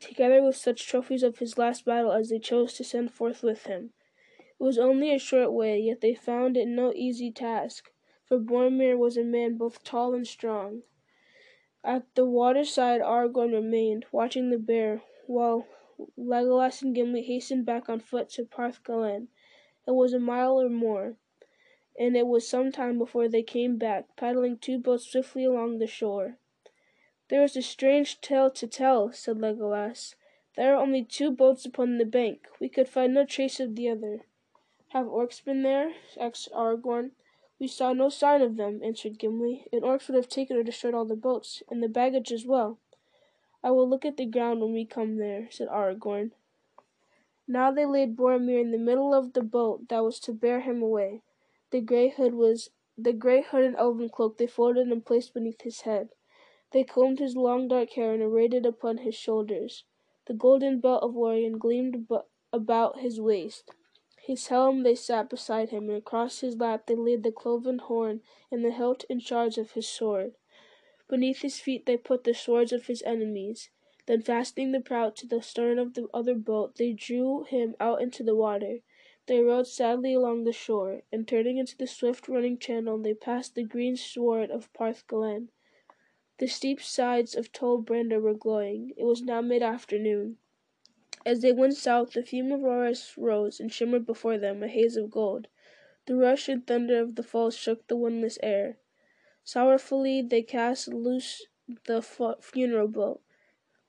together 0.00 0.42
with 0.42 0.56
such 0.56 0.86
trophies 0.86 1.22
of 1.22 1.38
his 1.38 1.58
last 1.58 1.84
battle 1.84 2.12
as 2.12 2.30
they 2.30 2.38
chose 2.38 2.74
to 2.74 2.84
send 2.84 3.12
forth 3.12 3.42
with 3.42 3.66
him. 3.66 3.92
It 4.58 4.62
was 4.62 4.78
only 4.78 5.12
a 5.14 5.18
short 5.18 5.52
way, 5.52 5.78
yet 5.80 6.00
they 6.00 6.14
found 6.14 6.56
it 6.56 6.68
no 6.68 6.92
easy 6.94 7.30
task, 7.32 7.90
for 8.24 8.38
Boromir 8.38 8.96
was 8.98 9.16
a 9.16 9.24
man 9.24 9.56
both 9.56 9.84
tall 9.84 10.14
and 10.14 10.26
strong. 10.26 10.82
At 11.82 12.04
the 12.14 12.24
water 12.24 12.64
side 12.64 13.00
Aragorn 13.00 13.52
remained, 13.52 14.06
watching 14.12 14.50
the 14.50 14.58
bear, 14.58 15.02
while 15.26 15.66
Legolas 16.16 16.82
and 16.82 16.94
Gimli 16.94 17.22
hastened 17.22 17.66
back 17.66 17.88
on 17.88 18.00
foot 18.00 18.28
to 18.30 18.44
Parth 18.44 18.84
Galen. 18.84 19.28
It 19.86 19.92
was 19.92 20.12
a 20.12 20.20
mile 20.20 20.60
or 20.60 20.68
more. 20.68 21.16
and 21.98 22.16
it 22.16 22.26
was 22.26 22.48
some 22.48 22.72
time 22.72 22.96
before 22.98 23.28
they 23.28 23.42
came 23.42 23.76
back, 23.76 24.16
paddling 24.16 24.56
two 24.56 24.78
boats 24.78 25.04
swiftly 25.04 25.44
along 25.44 25.78
the 25.78 25.86
shore. 25.86 26.38
There 27.28 27.44
is 27.44 27.56
a 27.56 27.62
strange 27.62 28.22
tale 28.22 28.50
to 28.52 28.66
tell, 28.66 29.12
said 29.12 29.36
Legolas. 29.36 30.14
There 30.56 30.74
are 30.74 30.80
only 30.80 31.04
two 31.04 31.30
boats 31.30 31.66
upon 31.66 31.98
the 31.98 32.06
bank. 32.06 32.48
We 32.58 32.70
could 32.70 32.88
find 32.88 33.12
no 33.12 33.26
trace 33.26 33.60
of 33.60 33.76
the 33.76 33.90
other. 33.90 34.24
Have 34.88 35.06
orcs 35.06 35.44
been 35.44 35.62
there? 35.62 35.92
asked 36.18 36.48
Aragorn. 36.52 37.10
We 37.58 37.68
saw 37.68 37.92
no 37.92 38.08
sign 38.08 38.40
of 38.40 38.56
them, 38.56 38.80
answered 38.82 39.18
Gimli. 39.18 39.66
An 39.72 39.80
orcs 39.80 40.08
would 40.08 40.16
have 40.16 40.28
taken 40.28 40.56
or 40.56 40.62
destroyed 40.62 40.94
all 40.94 41.04
the 41.04 41.16
boats, 41.16 41.62
and 41.68 41.82
the 41.82 41.88
baggage 41.88 42.32
as 42.32 42.46
well. 42.46 42.78
I 43.62 43.72
will 43.72 43.88
look 43.88 44.06
at 44.06 44.16
the 44.16 44.24
ground 44.24 44.60
when 44.60 44.72
we 44.72 44.86
come 44.86 45.16
there, 45.16 45.48
said 45.50 45.68
Aragorn. 45.68 46.32
Now 47.46 47.70
they 47.70 47.84
laid 47.84 48.16
Boromir 48.16 48.60
in 48.60 48.70
the 48.70 48.78
middle 48.78 49.12
of 49.12 49.34
the 49.34 49.42
boat 49.42 49.88
that 49.88 50.02
was 50.02 50.18
to 50.20 50.32
bear 50.32 50.60
him 50.60 50.80
away. 50.80 51.22
The 51.72 51.80
grey 51.82 52.08
hood 52.08 52.34
was 52.34 52.70
the 52.96 53.12
grey 53.12 53.42
hood 53.42 53.64
and 53.64 53.76
elven 53.76 54.08
cloak 54.08 54.38
they 54.38 54.46
folded 54.46 54.88
and 54.88 55.04
placed 55.04 55.34
beneath 55.34 55.60
his 55.60 55.82
head. 55.82 56.08
They 56.70 56.84
combed 56.84 57.18
his 57.18 57.34
long 57.34 57.68
dark 57.68 57.92
hair 57.92 58.12
and 58.12 58.22
arrayed 58.22 58.52
it 58.52 58.66
upon 58.66 58.98
his 58.98 59.14
shoulders. 59.14 59.84
The 60.26 60.34
golden 60.34 60.80
belt 60.80 61.02
of 61.02 61.16
Lorien 61.16 61.56
gleamed 61.56 62.06
about 62.52 62.98
his 62.98 63.18
waist. 63.18 63.70
His 64.20 64.48
helm 64.48 64.82
they 64.82 64.94
sat 64.94 65.30
beside 65.30 65.70
him, 65.70 65.88
and 65.88 65.96
across 65.96 66.40
his 66.40 66.58
lap 66.58 66.84
they 66.84 66.94
laid 66.94 67.22
the 67.22 67.32
cloven 67.32 67.78
horn 67.78 68.20
and 68.50 68.62
the 68.62 68.70
hilt 68.70 69.06
and 69.08 69.22
shards 69.22 69.56
of 69.56 69.70
his 69.70 69.88
sword. 69.88 70.34
Beneath 71.08 71.40
his 71.40 71.58
feet 71.58 71.86
they 71.86 71.96
put 71.96 72.24
the 72.24 72.34
swords 72.34 72.70
of 72.70 72.86
his 72.86 73.02
enemies. 73.04 73.70
Then 74.04 74.20
fastening 74.20 74.72
the 74.72 74.80
prow 74.80 75.08
to 75.08 75.26
the 75.26 75.40
stern 75.40 75.78
of 75.78 75.94
the 75.94 76.06
other 76.12 76.34
boat, 76.34 76.76
they 76.76 76.92
drew 76.92 77.44
him 77.44 77.76
out 77.80 78.02
into 78.02 78.22
the 78.22 78.36
water. 78.36 78.80
They 79.24 79.40
rowed 79.40 79.68
sadly 79.68 80.12
along 80.12 80.44
the 80.44 80.52
shore, 80.52 81.02
and 81.10 81.26
turning 81.26 81.56
into 81.56 81.78
the 81.78 81.86
swift 81.86 82.28
running 82.28 82.58
channel, 82.58 82.98
they 82.98 83.14
passed 83.14 83.54
the 83.54 83.64
green 83.64 83.96
sward 83.96 84.50
of 84.50 84.70
Parth 84.74 85.08
Galen. 85.08 85.48
The 86.38 86.46
steep 86.46 86.80
sides 86.80 87.34
of 87.34 87.52
Tol 87.52 87.82
Brandir 87.82 88.20
were 88.20 88.32
glowing. 88.32 88.92
It 88.96 89.02
was 89.02 89.22
now 89.22 89.40
mid-afternoon. 89.40 90.38
As 91.26 91.40
they 91.42 91.52
went 91.52 91.74
south, 91.76 92.12
the 92.12 92.22
fume 92.22 92.52
of 92.52 92.62
rose 92.62 93.58
and 93.58 93.72
shimmered 93.72 94.06
before 94.06 94.38
them, 94.38 94.62
a 94.62 94.68
haze 94.68 94.96
of 94.96 95.10
gold. 95.10 95.48
The 96.06 96.14
rush 96.14 96.48
and 96.48 96.64
thunder 96.64 97.00
of 97.00 97.16
the 97.16 97.24
falls 97.24 97.56
shook 97.56 97.88
the 97.88 97.96
windless 97.96 98.38
air. 98.40 98.78
Sorrowfully 99.42 100.22
they 100.22 100.42
cast 100.42 100.86
loose 100.86 101.44
the 101.86 102.00
funeral 102.40 102.86
boat. 102.86 103.20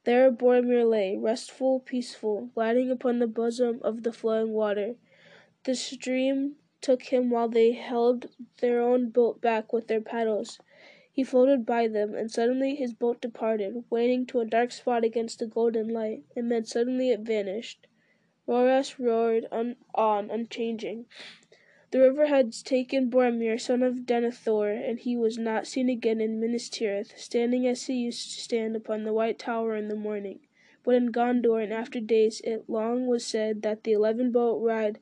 There 0.06 0.32
Boromir 0.32 0.90
lay, 0.90 1.18
restful, 1.18 1.82
peaceful, 1.82 2.50
gliding 2.56 2.90
upon 2.90 3.20
the 3.20 3.28
bosom 3.28 3.80
of 3.84 4.02
the 4.02 4.12
flowing 4.12 4.54
water. 4.54 4.96
The 5.66 5.76
stream 5.76 6.56
took 6.82 7.04
him 7.04 7.30
while 7.30 7.48
they 7.48 7.74
held 7.74 8.30
their 8.60 8.82
own 8.82 9.12
boat 9.12 9.40
back 9.40 9.72
with 9.72 9.88
their 9.88 10.02
paddles. 10.02 10.60
He 11.20 11.26
floated 11.26 11.66
by 11.66 11.90
them, 11.90 12.16
and 12.16 12.32
suddenly 12.32 12.76
his 12.76 12.94
boat 12.94 13.20
departed, 13.20 13.84
wading 13.90 14.26
to 14.28 14.40
a 14.40 14.46
dark 14.46 14.72
spot 14.72 15.04
against 15.04 15.40
the 15.40 15.48
golden 15.48 15.90
light, 15.90 16.24
and 16.34 16.50
then 16.50 16.64
suddenly 16.64 17.10
it 17.10 17.20
vanished. 17.20 17.88
Rauros 18.48 18.98
roared 18.98 19.46
on 19.52 19.76
unchanging. 19.94 21.08
The 21.92 22.00
river 22.00 22.28
had 22.28 22.54
taken 22.54 23.10
Boromir, 23.10 23.60
son 23.60 23.84
of 23.84 24.06
Denethor, 24.06 24.72
and 24.72 24.98
he 24.98 25.18
was 25.18 25.38
not 25.38 25.68
seen 25.68 25.90
again 25.90 26.22
in 26.22 26.40
Minas 26.40 26.70
Tirith, 26.70 27.18
standing 27.18 27.68
as 27.68 27.88
he 27.88 27.96
used 27.96 28.36
to 28.36 28.40
stand 28.42 28.78
upon 28.78 29.04
the 29.04 29.12
White 29.12 29.40
Tower 29.40 29.76
in 29.76 29.90
the 29.90 29.98
morning. 29.98 30.40
But 30.86 30.96
in 30.96 31.12
Gondor, 31.12 31.62
in 31.62 31.74
after 31.74 32.00
days, 32.00 32.40
it 32.46 32.70
long 32.70 33.08
was 33.08 33.26
said 33.26 33.62
that 33.64 33.84
the 33.84 33.92
eleven 33.92 34.32
boat 34.32 34.62
ride 34.62 35.00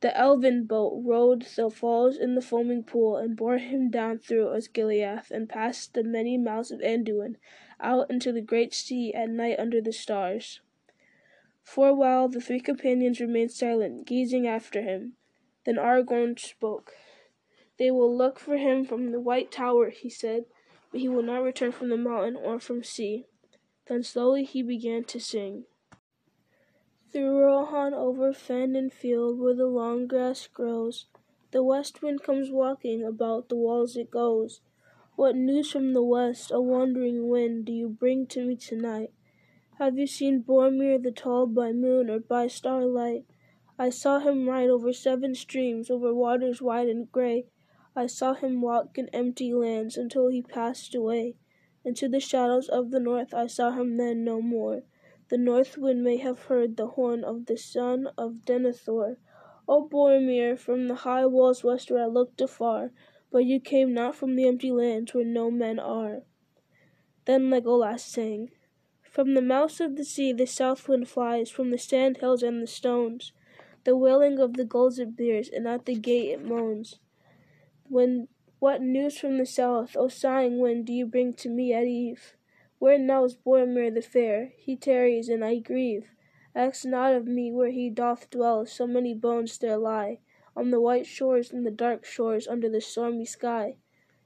the 0.00 0.16
elven 0.16 0.64
boat 0.64 1.02
rode 1.04 1.42
the 1.42 1.70
falls 1.70 2.16
in 2.16 2.34
the 2.34 2.40
foaming 2.40 2.82
pool, 2.82 3.16
and 3.16 3.36
bore 3.36 3.58
him 3.58 3.90
down 3.90 4.18
through 4.18 4.48
Osgiliath, 4.48 5.30
and 5.30 5.48
past 5.48 5.92
the 5.92 6.02
many 6.02 6.38
mouths 6.38 6.70
of 6.70 6.80
Anduin, 6.80 7.36
out 7.78 8.10
into 8.10 8.32
the 8.32 8.40
great 8.40 8.72
sea 8.72 9.12
at 9.12 9.28
night 9.28 9.58
under 9.58 9.80
the 9.80 9.92
stars. 9.92 10.60
For 11.62 11.88
a 11.88 11.94
while 11.94 12.28
the 12.28 12.40
three 12.40 12.60
companions 12.60 13.20
remained 13.20 13.52
silent, 13.52 14.06
gazing 14.06 14.46
after 14.46 14.82
him. 14.82 15.16
Then 15.64 15.76
Aragorn 15.76 16.38
spoke. 16.38 16.94
They 17.78 17.90
will 17.90 18.14
look 18.14 18.38
for 18.38 18.56
him 18.56 18.84
from 18.84 19.12
the 19.12 19.20
White 19.20 19.52
Tower, 19.52 19.90
he 19.90 20.08
said, 20.08 20.46
but 20.90 21.00
he 21.00 21.08
will 21.08 21.22
not 21.22 21.42
return 21.42 21.72
from 21.72 21.90
the 21.90 21.96
mountain 21.96 22.36
or 22.36 22.58
from 22.58 22.82
sea. 22.82 23.26
Then 23.86 24.02
slowly 24.02 24.44
he 24.44 24.62
began 24.62 25.04
to 25.04 25.20
sing. 25.20 25.64
Through 27.12 27.40
Rohan 27.40 27.92
over 27.92 28.32
fen 28.32 28.76
and 28.76 28.92
field 28.92 29.40
where 29.40 29.52
the 29.52 29.66
long 29.66 30.06
grass 30.06 30.46
grows, 30.46 31.06
The 31.50 31.60
west 31.60 32.02
wind 32.02 32.22
comes 32.22 32.52
walking, 32.52 33.02
about 33.02 33.48
the 33.48 33.56
walls 33.56 33.96
it 33.96 34.12
goes. 34.12 34.60
What 35.16 35.34
news 35.34 35.72
from 35.72 35.92
the 35.92 36.04
west, 36.04 36.52
a 36.52 36.60
wandering 36.60 37.28
wind, 37.28 37.64
do 37.64 37.72
you 37.72 37.88
bring 37.88 38.26
to 38.28 38.44
me 38.44 38.54
tonight? 38.54 39.12
Have 39.78 39.98
you 39.98 40.06
seen 40.06 40.44
Boromir 40.44 41.02
the 41.02 41.10
tall 41.10 41.48
by 41.48 41.72
moon 41.72 42.08
or 42.08 42.20
by 42.20 42.46
starlight? 42.46 43.24
I 43.76 43.90
saw 43.90 44.20
him 44.20 44.48
ride 44.48 44.70
over 44.70 44.92
seven 44.92 45.34
streams, 45.34 45.90
over 45.90 46.14
waters 46.14 46.62
wide 46.62 46.88
and 46.88 47.10
grey. 47.10 47.48
I 47.96 48.06
saw 48.06 48.34
him 48.34 48.62
walk 48.62 48.96
in 48.98 49.08
empty 49.08 49.52
lands 49.52 49.96
until 49.96 50.28
he 50.28 50.42
passed 50.42 50.94
away. 50.94 51.34
Into 51.84 52.08
the 52.08 52.20
shadows 52.20 52.68
of 52.68 52.92
the 52.92 53.00
north 53.00 53.34
I 53.34 53.48
saw 53.48 53.72
him 53.72 53.96
then 53.96 54.22
no 54.22 54.40
more. 54.40 54.84
The 55.30 55.38
north 55.38 55.78
wind 55.78 56.02
may 56.02 56.16
have 56.16 56.46
heard 56.46 56.76
the 56.76 56.88
horn 56.88 57.22
of 57.22 57.46
the 57.46 57.56
son 57.56 58.08
of 58.18 58.44
Denethor. 58.44 59.16
O 59.68 59.88
Boromir, 59.88 60.58
from 60.58 60.88
the 60.88 60.96
high 60.96 61.24
walls 61.24 61.62
westward 61.62 62.00
I 62.00 62.06
looked 62.06 62.40
afar, 62.40 62.90
but 63.30 63.44
you 63.44 63.60
came 63.60 63.94
not 63.94 64.16
from 64.16 64.34
the 64.34 64.48
empty 64.48 64.72
lands 64.72 65.14
where 65.14 65.24
no 65.24 65.48
men 65.48 65.78
are. 65.78 66.22
Then 67.26 67.48
Legolas 67.48 68.00
sang. 68.00 68.50
From 69.02 69.34
the 69.34 69.40
mouths 69.40 69.80
of 69.80 69.94
the 69.94 70.04
sea 70.04 70.32
the 70.32 70.48
south 70.48 70.88
wind 70.88 71.08
flies, 71.08 71.48
from 71.48 71.70
the 71.70 71.78
sand 71.78 72.16
hills 72.16 72.42
and 72.42 72.60
the 72.60 72.66
stones. 72.66 73.32
The 73.84 73.96
wailing 73.96 74.40
of 74.40 74.54
the 74.54 74.64
gulls 74.64 74.98
it 74.98 75.16
bears, 75.16 75.48
and 75.48 75.68
at 75.68 75.86
the 75.86 75.94
gate 75.94 76.30
it 76.30 76.44
moans. 76.44 76.98
When 77.88 78.26
what 78.58 78.82
news 78.82 79.16
from 79.16 79.38
the 79.38 79.46
south, 79.46 79.96
O 79.96 80.08
sighing 80.08 80.58
wind, 80.58 80.86
do 80.86 80.92
you 80.92 81.06
bring 81.06 81.34
to 81.34 81.48
me 81.48 81.72
at 81.72 81.84
eve? 81.84 82.34
Where 82.80 82.98
now 82.98 83.24
is 83.24 83.36
Boromir 83.36 83.92
the 83.92 84.00
fair? 84.00 84.54
He 84.56 84.74
tarries, 84.74 85.28
and 85.28 85.44
I 85.44 85.56
grieve. 85.56 86.08
Ask 86.54 86.86
not 86.86 87.14
of 87.14 87.26
me 87.26 87.52
where 87.52 87.68
he 87.68 87.90
doth 87.90 88.30
dwell, 88.30 88.64
so 88.64 88.86
many 88.86 89.12
bones 89.12 89.58
there 89.58 89.76
lie 89.76 90.20
On 90.56 90.70
the 90.70 90.80
white 90.80 91.04
shores 91.04 91.52
and 91.52 91.66
the 91.66 91.70
dark 91.70 92.06
shores 92.06 92.48
under 92.48 92.70
the 92.70 92.80
stormy 92.80 93.26
sky. 93.26 93.76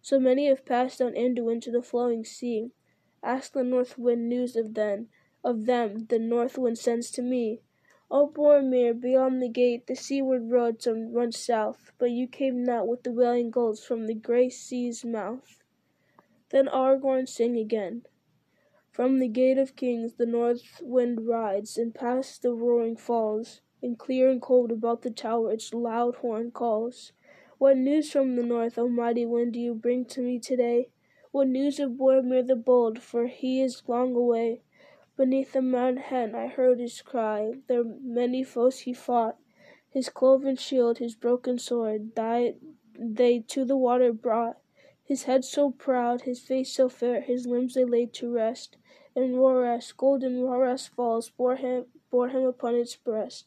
So 0.03 0.21
many 0.21 0.47
have 0.47 0.65
passed 0.65 1.01
down 1.01 1.15
Anduin 1.15 1.61
to 1.63 1.73
the 1.73 1.83
flowing 1.83 2.25
sea. 2.25 2.71
Ask 3.25 3.55
the 3.55 3.65
north 3.65 3.99
wind 3.99 4.29
news 4.29 4.55
of 4.55 4.75
them, 4.75 5.09
of 5.43 5.67
them 5.67 6.07
the 6.07 6.21
north 6.21 6.57
wind 6.57 6.79
sends 6.79 7.11
to 7.11 7.23
me. 7.23 7.61
O 8.09 8.29
Boromir, 8.29 8.95
beyond 8.95 9.43
the 9.43 9.49
gate 9.49 9.89
the 9.89 9.97
seaward 9.97 10.49
road 10.49 10.81
runs 10.87 11.41
south, 11.41 11.91
but 11.99 12.13
you 12.13 12.29
came 12.29 12.63
not 12.63 12.87
with 12.87 13.03
the 13.03 13.11
wailing 13.11 13.51
gulls 13.51 13.85
from 13.85 14.07
the 14.07 14.15
grey 14.15 14.49
sea's 14.49 15.05
mouth. 15.05 15.61
Then 16.51 16.69
Aragorn 16.69 17.29
sang 17.29 17.57
again. 17.57 18.05
From 18.95 19.19
the 19.19 19.27
Gate 19.27 19.59
of 19.59 19.75
Kings 19.75 20.15
the 20.15 20.25
north 20.25 20.81
wind 20.81 21.27
rides, 21.27 21.77
and 21.77 21.93
past 21.93 22.43
the 22.43 22.55
roaring 22.55 22.95
falls, 22.95 23.61
and 23.83 23.99
clear 23.99 24.31
and 24.31 24.41
cold 24.41 24.71
about 24.71 25.03
the 25.03 25.11
tower 25.11 25.51
its 25.51 25.75
loud 25.75 26.15
horn 26.15 26.53
calls. 26.53 27.11
What 27.59 27.77
news 27.77 28.13
from 28.13 28.37
the 28.37 28.45
north, 28.45 28.79
O 28.79 28.87
mighty 28.87 29.27
wind, 29.27 29.55
do 29.55 29.59
you 29.59 29.75
bring 29.75 30.05
to 30.05 30.21
me 30.21 30.39
today? 30.39 30.91
What 31.33 31.49
news 31.49 31.81
of 31.81 31.97
Boromir 31.97 32.47
the 32.47 32.55
bold, 32.55 33.03
for 33.03 33.27
he 33.27 33.61
is 33.61 33.83
long 33.89 34.15
away. 34.15 34.63
Beneath 35.17 35.55
the 35.55 35.61
mountain 35.63 35.97
hen 35.97 36.37
I 36.37 36.47
heard 36.47 36.79
his 36.79 37.03
cry, 37.03 37.55
their 37.67 37.83
many 37.83 38.45
foes 38.45 38.79
he 38.79 38.93
fought. 38.93 39.37
His 39.91 40.09
cloven 40.09 40.55
shield, 40.55 40.99
his 40.99 41.17
broken 41.17 41.59
sword, 41.59 42.15
they 42.15 43.41
to 43.49 43.65
the 43.65 43.77
water 43.77 44.13
brought. 44.13 44.59
His 45.03 45.25
head 45.25 45.45
so 45.45 45.73
proud, 45.73 46.23
his 46.23 46.39
face 46.39 46.73
so 46.73 46.89
fair, 46.89 47.21
his 47.21 47.45
limbs 47.45 47.75
they 47.75 47.85
laid 47.85 48.13
to 48.15 48.31
rest 48.31 48.77
and 49.17 49.37
Rauros, 49.37 49.97
golden 49.97 50.43
Rauros 50.43 50.89
falls, 50.89 51.31
bore 51.31 51.57
him, 51.57 51.87
bore 52.11 52.29
him 52.29 52.45
upon 52.45 52.75
its 52.75 52.97
breast. 52.97 53.47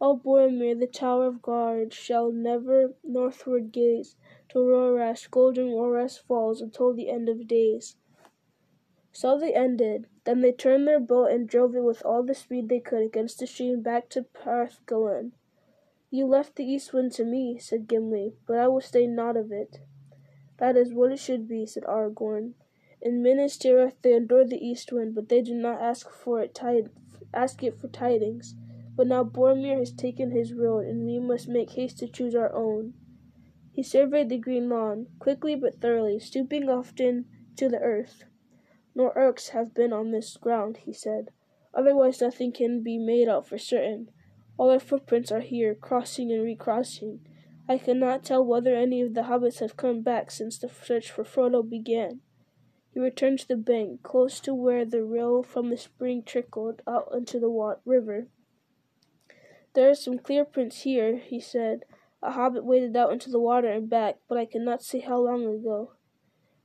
O 0.00 0.16
Boromir, 0.16 0.78
the 0.78 0.86
tower 0.86 1.26
of 1.26 1.42
guard, 1.42 1.92
shall 1.92 2.30
never 2.30 2.94
northward 3.02 3.72
gaze, 3.72 4.16
till 4.48 4.66
Rauros, 4.66 5.30
golden 5.30 5.68
Rauros 5.68 6.18
falls, 6.18 6.60
until 6.60 6.92
the 6.92 7.08
end 7.08 7.28
of 7.28 7.48
days. 7.48 7.96
So 9.12 9.38
they 9.38 9.54
ended. 9.54 10.06
Then 10.24 10.42
they 10.42 10.52
turned 10.52 10.86
their 10.86 11.00
boat 11.00 11.32
and 11.32 11.48
drove 11.48 11.74
it 11.74 11.82
with 11.82 12.04
all 12.04 12.22
the 12.22 12.34
speed 12.34 12.68
they 12.68 12.78
could 12.78 13.02
against 13.02 13.40
the 13.40 13.46
stream 13.46 13.80
back 13.80 14.08
to 14.10 14.22
Parth 14.22 14.80
Galen. 14.86 15.32
You 16.10 16.26
left 16.26 16.56
the 16.56 16.64
east 16.64 16.92
wind 16.92 17.12
to 17.12 17.24
me, 17.24 17.58
said 17.58 17.88
Gimli, 17.88 18.34
but 18.46 18.58
I 18.58 18.68
will 18.68 18.80
stay 18.80 19.06
not 19.06 19.36
of 19.36 19.50
it. 19.50 19.80
That 20.58 20.76
is 20.76 20.92
what 20.92 21.12
it 21.12 21.18
should 21.18 21.48
be, 21.48 21.66
said 21.66 21.84
Aragorn. 21.84 22.54
In 23.00 23.22
Minas 23.22 23.56
Tirith 23.56 23.94
they 24.02 24.14
endure 24.14 24.44
the 24.44 24.58
east 24.58 24.92
wind, 24.92 25.14
but 25.14 25.28
they 25.28 25.40
do 25.40 25.54
not 25.54 25.80
ask 25.80 26.10
for 26.10 26.40
it 26.40 26.54
tid- 26.54 26.90
ask 27.32 27.62
it 27.62 27.78
for 27.78 27.88
tidings. 27.88 28.54
But 28.96 29.06
now 29.06 29.22
Boromir 29.22 29.78
has 29.78 29.92
taken 29.92 30.32
his 30.32 30.52
road, 30.52 30.86
and 30.86 31.06
we 31.06 31.20
must 31.20 31.48
make 31.48 31.70
haste 31.70 31.98
to 31.98 32.08
choose 32.08 32.34
our 32.34 32.52
own. 32.52 32.94
He 33.72 33.84
surveyed 33.84 34.28
the 34.28 34.38
green 34.38 34.68
lawn, 34.68 35.06
quickly 35.20 35.54
but 35.54 35.80
thoroughly, 35.80 36.18
stooping 36.18 36.68
often 36.68 37.26
to 37.54 37.68
the 37.68 37.78
earth. 37.78 38.24
No 38.96 39.12
Orcs 39.14 39.50
have 39.50 39.74
been 39.74 39.92
on 39.92 40.10
this 40.10 40.36
ground, 40.36 40.78
he 40.78 40.92
said. 40.92 41.30
Otherwise 41.72 42.20
nothing 42.20 42.50
can 42.50 42.82
be 42.82 42.98
made 42.98 43.28
out 43.28 43.46
for 43.46 43.58
certain. 43.58 44.10
All 44.56 44.70
their 44.70 44.80
footprints 44.80 45.30
are 45.30 45.38
here, 45.38 45.76
crossing 45.76 46.32
and 46.32 46.42
recrossing. 46.42 47.20
I 47.68 47.78
cannot 47.78 48.24
tell 48.24 48.44
whether 48.44 48.74
any 48.74 49.00
of 49.02 49.14
the 49.14 49.22
hobbits 49.22 49.60
have 49.60 49.76
come 49.76 50.02
back 50.02 50.32
since 50.32 50.58
the 50.58 50.68
search 50.68 51.12
for 51.12 51.22
Frodo 51.22 51.62
began. 51.62 52.20
He 52.92 53.00
returned 53.00 53.40
to 53.40 53.48
the 53.48 53.56
bank, 53.56 54.02
close 54.02 54.40
to 54.40 54.54
where 54.54 54.84
the 54.84 55.04
rill 55.04 55.42
from 55.42 55.70
the 55.70 55.76
spring 55.76 56.22
trickled 56.22 56.82
out 56.86 57.10
into 57.12 57.38
the 57.38 57.76
river. 57.84 58.28
There 59.74 59.90
are 59.90 59.94
some 59.94 60.18
clear 60.18 60.44
prints 60.44 60.82
here, 60.82 61.18
he 61.18 61.40
said. 61.40 61.84
A 62.22 62.32
hobbit 62.32 62.64
waded 62.64 62.96
out 62.96 63.12
into 63.12 63.30
the 63.30 63.38
water 63.38 63.68
and 63.68 63.88
back, 63.88 64.16
but 64.26 64.38
I 64.38 64.44
cannot 64.44 64.82
say 64.82 65.00
how 65.00 65.20
long 65.20 65.46
ago. 65.46 65.92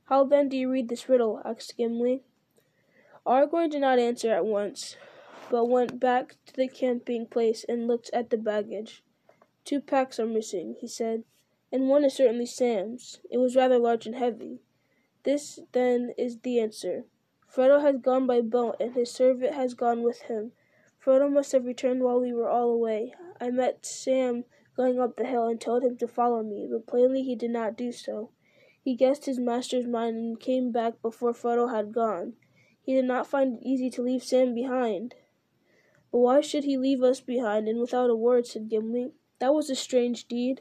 How 0.04 0.24
then 0.24 0.48
do 0.48 0.56
you 0.56 0.70
read 0.70 0.88
this 0.88 1.08
riddle? 1.08 1.40
asked 1.44 1.76
Gimli. 1.76 2.24
Aragorn 3.26 3.70
did 3.70 3.80
not 3.80 3.98
answer 3.98 4.32
at 4.32 4.44
once, 4.44 4.96
but 5.50 5.66
went 5.66 6.00
back 6.00 6.36
to 6.46 6.54
the 6.54 6.68
camping 6.68 7.26
place 7.26 7.64
and 7.68 7.86
looked 7.86 8.10
at 8.12 8.30
the 8.30 8.36
baggage. 8.36 9.04
Two 9.64 9.80
packs 9.80 10.18
are 10.18 10.26
missing, 10.26 10.76
he 10.80 10.88
said, 10.88 11.24
and 11.70 11.88
one 11.88 12.04
is 12.04 12.14
certainly 12.14 12.46
Sam's. 12.46 13.20
It 13.30 13.38
was 13.38 13.56
rather 13.56 13.78
large 13.78 14.06
and 14.06 14.16
heavy. 14.16 14.60
This, 15.24 15.60
then, 15.72 16.14
is 16.18 16.38
the 16.38 16.60
answer. 16.60 17.04
Frodo 17.48 17.80
has 17.80 17.96
gone 17.96 18.26
by 18.26 18.40
boat, 18.40 18.76
and 18.80 18.94
his 18.94 19.10
servant 19.10 19.54
has 19.54 19.74
gone 19.74 20.02
with 20.02 20.22
him. 20.22 20.52
Frodo 21.02 21.30
must 21.30 21.52
have 21.52 21.64
returned 21.64 22.02
while 22.02 22.20
we 22.20 22.32
were 22.32 22.48
all 22.48 22.70
away. 22.70 23.14
I 23.40 23.50
met 23.50 23.86
Sam 23.86 24.44
going 24.76 25.00
up 25.00 25.16
the 25.16 25.26
hill 25.26 25.46
and 25.46 25.60
told 25.60 25.82
him 25.82 25.96
to 25.98 26.08
follow 26.08 26.42
me, 26.42 26.68
but 26.70 26.86
plainly 26.86 27.22
he 27.22 27.36
did 27.36 27.50
not 27.50 27.76
do 27.76 27.92
so. 27.92 28.30
He 28.82 28.94
guessed 28.94 29.24
his 29.24 29.38
master's 29.38 29.86
mind 29.86 30.16
and 30.16 30.40
came 30.40 30.70
back 30.70 31.00
before 31.00 31.32
Frodo 31.32 31.74
had 31.74 31.92
gone. 31.92 32.34
He 32.82 32.92
did 32.94 33.06
not 33.06 33.26
find 33.26 33.54
it 33.54 33.66
easy 33.66 33.88
to 33.90 34.02
leave 34.02 34.22
Sam 34.22 34.54
behind. 34.54 35.14
But 36.12 36.18
why 36.18 36.40
should 36.42 36.64
he 36.64 36.76
leave 36.76 37.02
us 37.02 37.20
behind 37.20 37.66
and 37.66 37.80
without 37.80 38.10
a 38.10 38.14
word? 38.14 38.46
said 38.46 38.68
Gimli. 38.68 39.12
That 39.38 39.54
was 39.54 39.70
a 39.70 39.74
strange 39.74 40.28
deed. 40.28 40.60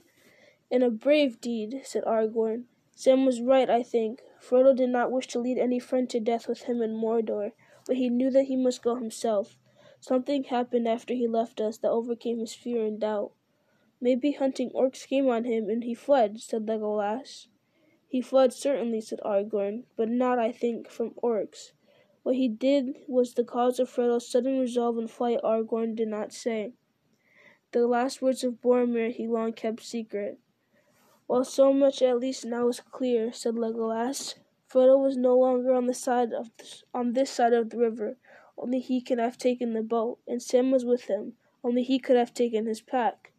And 0.71 0.83
a 0.83 0.89
brave 0.89 1.41
deed, 1.41 1.81
said 1.83 2.05
Aragorn. 2.05 2.63
Sam 2.95 3.25
was 3.25 3.41
right, 3.41 3.69
I 3.69 3.83
think. 3.83 4.21
Frodo 4.43 4.75
did 4.75 4.89
not 4.89 5.09
wish 5.09 5.27
to 5.27 5.39
lead 5.39 5.57
any 5.57 5.79
friend 5.79 6.09
to 6.09 6.19
death 6.19 6.49
with 6.49 6.63
him 6.63 6.81
in 6.81 6.97
Mordor, 6.97 7.53
but 7.85 7.95
he 7.95 8.09
knew 8.09 8.29
that 8.29 8.47
he 8.47 8.57
must 8.57 8.83
go 8.83 8.95
himself. 8.95 9.57
Something 10.01 10.43
happened 10.43 10.85
after 10.85 11.13
he 11.13 11.27
left 11.29 11.61
us 11.61 11.77
that 11.77 11.91
overcame 11.91 12.39
his 12.39 12.53
fear 12.53 12.85
and 12.85 12.99
doubt. 12.99 13.31
Maybe 14.01 14.33
hunting 14.33 14.69
orcs 14.71 15.07
came 15.07 15.29
on 15.29 15.45
him 15.45 15.69
and 15.69 15.85
he 15.85 15.93
fled, 15.93 16.41
said 16.41 16.65
Legolas. 16.65 17.47
He 18.05 18.19
fled 18.19 18.51
certainly, 18.51 18.99
said 18.99 19.21
Aragorn, 19.23 19.85
but 19.95 20.09
not, 20.09 20.39
I 20.39 20.51
think, 20.51 20.89
from 20.89 21.11
orcs. 21.23 21.71
What 22.23 22.35
he 22.35 22.49
did 22.49 22.97
was 23.07 23.35
the 23.35 23.45
cause 23.45 23.79
of 23.79 23.89
Frodo's 23.89 24.27
sudden 24.27 24.59
resolve 24.59 24.97
and 24.97 25.09
flight, 25.09 25.39
Aragorn 25.41 25.95
did 25.95 26.09
not 26.09 26.33
say. 26.33 26.73
The 27.71 27.87
last 27.87 28.21
words 28.21 28.43
of 28.43 28.61
Boromir 28.61 29.09
he 29.09 29.25
long 29.25 29.53
kept 29.53 29.83
secret. 29.83 30.37
Well, 31.27 31.43
so 31.45 31.71
much 31.71 32.01
at 32.01 32.19
least 32.19 32.45
now 32.45 32.67
is 32.67 32.79
clear, 32.79 33.31
said 33.31 33.55
Legolas. 33.55 34.35
Frodo 34.69 35.01
was 35.01 35.15
no 35.15 35.37
longer 35.37 35.73
on 35.73 35.87
the 35.87 35.93
side 35.93 36.33
of 36.33 36.49
this, 36.57 36.83
on 36.93 37.13
this 37.13 37.29
side 37.29 37.53
of 37.53 37.69
the 37.69 37.77
river. 37.77 38.17
Only 38.57 38.79
he 38.79 39.01
could 39.01 39.19
have 39.19 39.37
taken 39.37 39.73
the 39.73 39.81
boat, 39.81 40.19
and 40.27 40.41
Sam 40.41 40.71
was 40.71 40.83
with 40.83 41.05
him. 41.05 41.33
Only 41.63 41.83
he 41.83 41.97
could 41.99 42.17
have 42.17 42.33
taken 42.33 42.65
his 42.65 42.81
pack. 42.81 43.31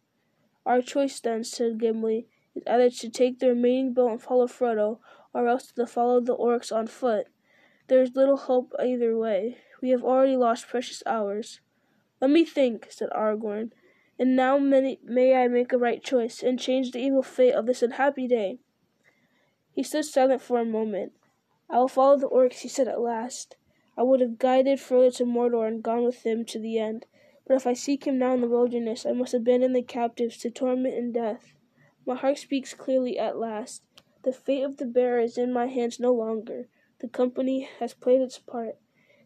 Our 0.65 0.81
choice, 0.81 1.19
then, 1.19 1.43
said 1.43 1.79
Gimli, 1.79 2.27
is 2.55 2.63
either 2.65 2.89
to 2.89 3.09
take 3.09 3.39
the 3.39 3.49
remaining 3.49 3.93
boat 3.93 4.11
and 4.11 4.21
follow 4.21 4.47
Frodo, 4.47 4.99
or 5.33 5.47
else 5.47 5.71
to 5.73 5.85
follow 5.85 6.19
the 6.19 6.35
orcs 6.35 6.75
on 6.75 6.87
foot. 6.87 7.27
There 7.87 8.01
is 8.01 8.15
little 8.15 8.37
hope 8.37 8.73
either 8.79 9.15
way. 9.17 9.57
We 9.81 9.91
have 9.91 10.03
already 10.03 10.35
lost 10.35 10.67
precious 10.67 11.03
hours. 11.05 11.59
Let 12.19 12.31
me 12.31 12.45
think, 12.45 12.87
said 12.89 13.09
Aragorn, 13.11 13.71
and 14.17 14.35
now 14.35 14.57
may, 14.57 14.99
may 15.03 15.35
I 15.35 15.47
make 15.47 15.73
a 15.73 15.77
right 15.77 16.03
choice, 16.03 16.41
and 16.41 16.59
change 16.59 16.91
the 16.91 16.99
evil 16.99 17.23
fate 17.23 17.53
of 17.53 17.65
this 17.65 17.83
unhappy 17.83 18.27
day. 18.27 18.59
He 19.71 19.83
stood 19.83 20.05
silent 20.05 20.41
for 20.41 20.59
a 20.59 20.65
moment. 20.65 21.13
I 21.69 21.79
will 21.79 21.87
follow 21.87 22.17
the 22.17 22.29
orcs, 22.29 22.59
he 22.59 22.69
said 22.69 22.87
at 22.87 23.01
last. 23.01 23.57
I 23.97 24.03
would 24.03 24.21
have 24.21 24.37
guided 24.37 24.79
Frodo 24.79 25.15
to 25.17 25.25
Mordor 25.25 25.67
and 25.67 25.83
gone 25.83 26.03
with 26.03 26.23
him 26.23 26.45
to 26.45 26.59
the 26.59 26.79
end. 26.79 27.05
But 27.47 27.55
if 27.55 27.67
I 27.67 27.73
seek 27.73 28.05
him 28.05 28.17
now 28.17 28.33
in 28.33 28.41
the 28.41 28.47
wilderness, 28.47 29.05
I 29.05 29.11
must 29.11 29.33
abandon 29.33 29.73
the 29.73 29.81
captives 29.81 30.37
to 30.37 30.49
torment 30.49 30.95
and 30.95 31.13
death. 31.13 31.53
My 32.05 32.15
heart 32.15 32.37
speaks 32.37 32.73
clearly 32.73 33.17
at 33.17 33.37
last. 33.37 33.83
The 34.23 34.33
fate 34.33 34.63
of 34.63 34.77
the 34.77 34.85
bearer 34.85 35.19
is 35.19 35.37
in 35.37 35.53
my 35.53 35.67
hands 35.67 35.99
no 35.99 36.13
longer. 36.13 36.67
The 36.99 37.07
company 37.07 37.69
has 37.79 37.93
played 37.93 38.21
its 38.21 38.39
part. 38.39 38.77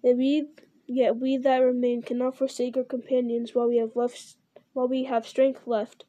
And 0.03 0.17
we, 0.17 0.47
yet 0.85 1.17
we 1.17 1.37
that 1.37 1.59
remain 1.59 2.01
cannot 2.01 2.37
forsake 2.37 2.75
our 2.75 2.83
companions 2.83 3.53
while 3.53 3.67
we 3.67 3.77
have 3.77 3.95
left, 3.95 4.35
while 4.73 4.87
we 4.87 5.05
have 5.05 5.27
strength 5.27 5.65
left. 5.65 6.05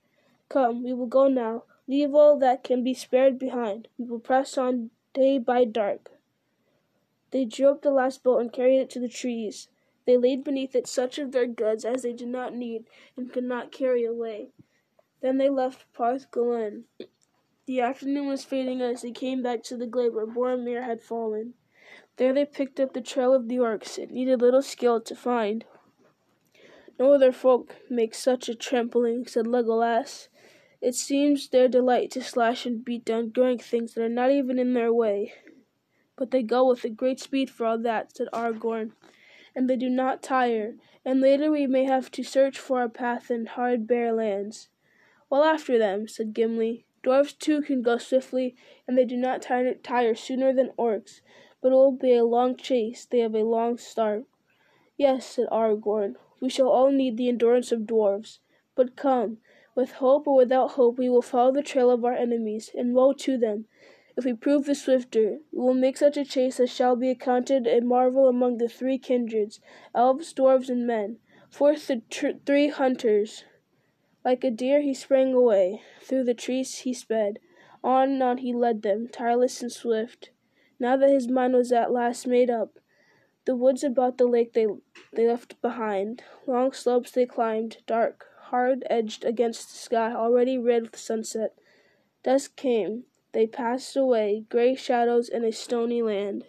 Come, 0.49 0.83
we 0.83 0.93
will 0.93 1.07
go 1.07 1.29
now. 1.29 1.65
Leave 1.87 2.15
all 2.15 2.39
that 2.39 2.63
can 2.65 2.85
be 2.85 2.95
spared 2.95 3.39
behind. 3.39 3.89
We 3.99 4.05
will 4.05 4.21
press 4.21 4.57
on 4.59 4.91
day 5.13 5.39
by 5.39 5.65
dark. 5.65 6.11
They 7.31 7.45
drew 7.45 7.69
up 7.69 7.83
the 7.83 7.91
last 7.91 8.23
boat 8.23 8.41
and 8.41 8.53
carried 8.53 8.81
it 8.81 8.91
to 8.91 9.01
the 9.01 9.09
trees. 9.09 9.69
They 10.07 10.17
laid 10.17 10.43
beneath 10.43 10.75
it 10.75 10.87
such 10.87 11.19
of 11.19 11.33
their 11.33 11.47
goods 11.47 11.85
as 11.85 12.03
they 12.03 12.13
did 12.13 12.29
not 12.29 12.55
need 12.55 12.87
and 13.17 13.33
could 13.33 13.45
not 13.45 13.71
carry 13.73 14.05
away. 14.05 14.51
Then 15.21 15.39
they 15.39 15.49
left 15.49 15.93
Parth 15.93 16.33
Galen. 16.33 16.85
The 17.67 17.81
afternoon 17.81 18.27
was 18.27 18.45
fading 18.45 18.81
as 18.81 19.03
they 19.03 19.13
came 19.13 19.43
back 19.43 19.63
to 19.65 19.77
the 19.77 19.87
glade 19.87 20.15
where 20.15 20.27
Boromir 20.27 20.83
had 20.83 21.03
fallen. 21.03 21.55
There 22.17 22.33
they 22.33 22.45
picked 22.45 22.81
up 22.81 22.93
the 22.93 23.01
trail 23.01 23.33
of 23.33 23.49
the 23.49 23.59
orcs. 23.59 23.99
It 23.99 24.11
needed 24.11 24.41
little 24.41 24.63
skill 24.63 25.01
to 25.03 25.15
find. 25.15 25.65
No 27.01 27.15
other 27.15 27.33
folk 27.33 27.77
make 27.89 28.15
such 28.15 28.51
a 28.51 28.55
trampling, 28.55 29.27
said 29.27 29.47
Legolas. 29.47 30.29
It 30.83 30.95
seems 30.95 31.49
their 31.49 31.67
delight 31.67 32.11
to 32.11 32.23
slash 32.23 32.67
and 32.67 32.85
beat 32.85 33.07
down 33.07 33.31
growing 33.31 33.59
things 33.59 33.95
that 33.95 34.05
are 34.05 34.09
not 34.11 34.31
even 34.31 34.59
in 34.59 34.75
their 34.75 34.93
way. 34.93 35.33
But 36.19 36.31
they 36.31 36.43
go 36.43 36.69
with 36.69 36.85
a 36.85 36.91
great 36.91 37.19
speed 37.19 37.49
for 37.49 37.65
all 37.65 37.79
that, 37.79 38.15
said 38.15 38.29
Aragorn, 38.35 38.93
and 39.55 39.69
they 39.69 39.77
do 39.77 39.89
not 39.89 40.23
tire, 40.23 40.75
and 41.03 41.23
later 41.23 41.51
we 41.51 41.67
may 41.67 41.85
have 41.85 42.11
to 42.11 42.23
search 42.23 42.59
for 42.59 42.83
a 42.83 42.91
path 42.91 43.31
in 43.31 43.47
hard 43.47 43.87
bare 43.87 44.13
lands. 44.13 44.69
Well, 45.31 45.43
after 45.43 45.79
them, 45.79 46.07
said 46.07 46.35
Gimli. 46.35 46.85
Dwarfs 47.03 47.33
too 47.33 47.63
can 47.63 47.81
go 47.81 47.97
swiftly, 47.97 48.55
and 48.87 48.99
they 48.99 49.07
do 49.07 49.17
not 49.17 49.41
tire, 49.41 49.73
tire 49.73 50.15
sooner 50.15 50.53
than 50.53 50.73
orcs, 50.79 51.23
but 51.63 51.73
it 51.73 51.77
will 51.77 51.93
be 51.93 52.15
a 52.15 52.25
long 52.27 52.59
chase. 52.59 53.07
They 53.07 53.21
have 53.21 53.35
a 53.35 53.43
long 53.43 53.79
start. 53.79 54.25
Yes, 54.99 55.25
said 55.25 55.49
Aragorn, 55.51 56.17
we 56.41 56.49
shall 56.49 56.69
all 56.69 56.91
need 56.91 57.17
the 57.17 57.29
endurance 57.29 57.71
of 57.71 57.87
dwarfs. 57.87 58.41
But 58.75 58.97
come, 58.97 59.39
with 59.75 59.93
hope 59.93 60.27
or 60.27 60.37
without 60.37 60.73
hope, 60.73 60.99
we 60.99 61.09
will 61.09 61.23
follow 61.23 61.53
the 61.53 61.63
trail 61.63 61.91
of 61.91 62.05
our 62.05 62.15
enemies, 62.15 62.71
and 62.75 62.95
woe 62.95 63.13
to 63.13 63.39
them. 63.39 63.67
If 64.17 64.25
we 64.25 64.33
prove 64.33 64.67
the 64.67 64.75
swifter, 64.75 65.39
we 65.53 65.59
will 65.61 65.75
make 65.75 65.97
such 65.97 66.17
a 66.17 66.25
chase 66.25 66.59
as 66.59 66.71
shall 66.71 66.97
be 66.97 67.11
accounted 67.11 67.67
a 67.67 67.81
marvel 67.81 68.29
among 68.29 68.59
the 68.59 68.69
three 68.69 68.99
kindreds, 68.99 69.61
elves, 69.95 70.33
dwarfs, 70.33 70.69
and 70.69 70.87
men. 70.87 71.19
Forth 71.49 71.87
the 71.87 72.03
tr- 72.11 72.39
three 72.45 72.69
hunters, 72.69 73.45
like 74.25 74.43
a 74.45 74.51
deer 74.51 74.81
he 74.81 74.93
sprang 74.93 75.33
away, 75.33 75.83
through 76.03 76.25
the 76.25 76.35
trees 76.35 76.79
he 76.81 76.93
sped, 76.93 77.39
on 77.83 78.11
and 78.11 78.23
on 78.23 78.39
he 78.39 78.53
led 78.53 78.83
them, 78.83 79.09
tireless 79.09 79.63
and 79.63 79.73
swift. 79.73 80.31
Now 80.79 80.97
that 80.97 81.11
his 81.11 81.29
mind 81.29 81.55
was 81.55 81.73
at 81.73 81.93
last 81.93 82.27
made 82.27 82.51
up, 82.51 82.80
the 83.45 83.57
woods 83.57 83.83
about 83.83 84.19
the 84.19 84.27
lake 84.27 84.53
they, 84.53 84.67
they 85.13 85.27
left 85.27 85.61
behind. 85.63 86.23
Long 86.47 86.73
slopes 86.73 87.11
they 87.11 87.27
climbed, 87.27 87.79
dark, 87.87 88.27
hard 88.45 88.85
edged 88.91 89.25
against 89.25 89.71
the 89.71 89.77
sky 89.77 90.13
already 90.13 90.59
red 90.59 90.83
with 90.83 90.97
sunset. 90.97 91.55
Dusk 92.23 92.57
came. 92.57 93.05
They 93.33 93.47
passed 93.47 93.97
away, 93.97 94.45
grey 94.49 94.75
shadows 94.75 95.29
in 95.29 95.45
a 95.45 95.53
stony 95.53 96.03
land. 96.03 96.45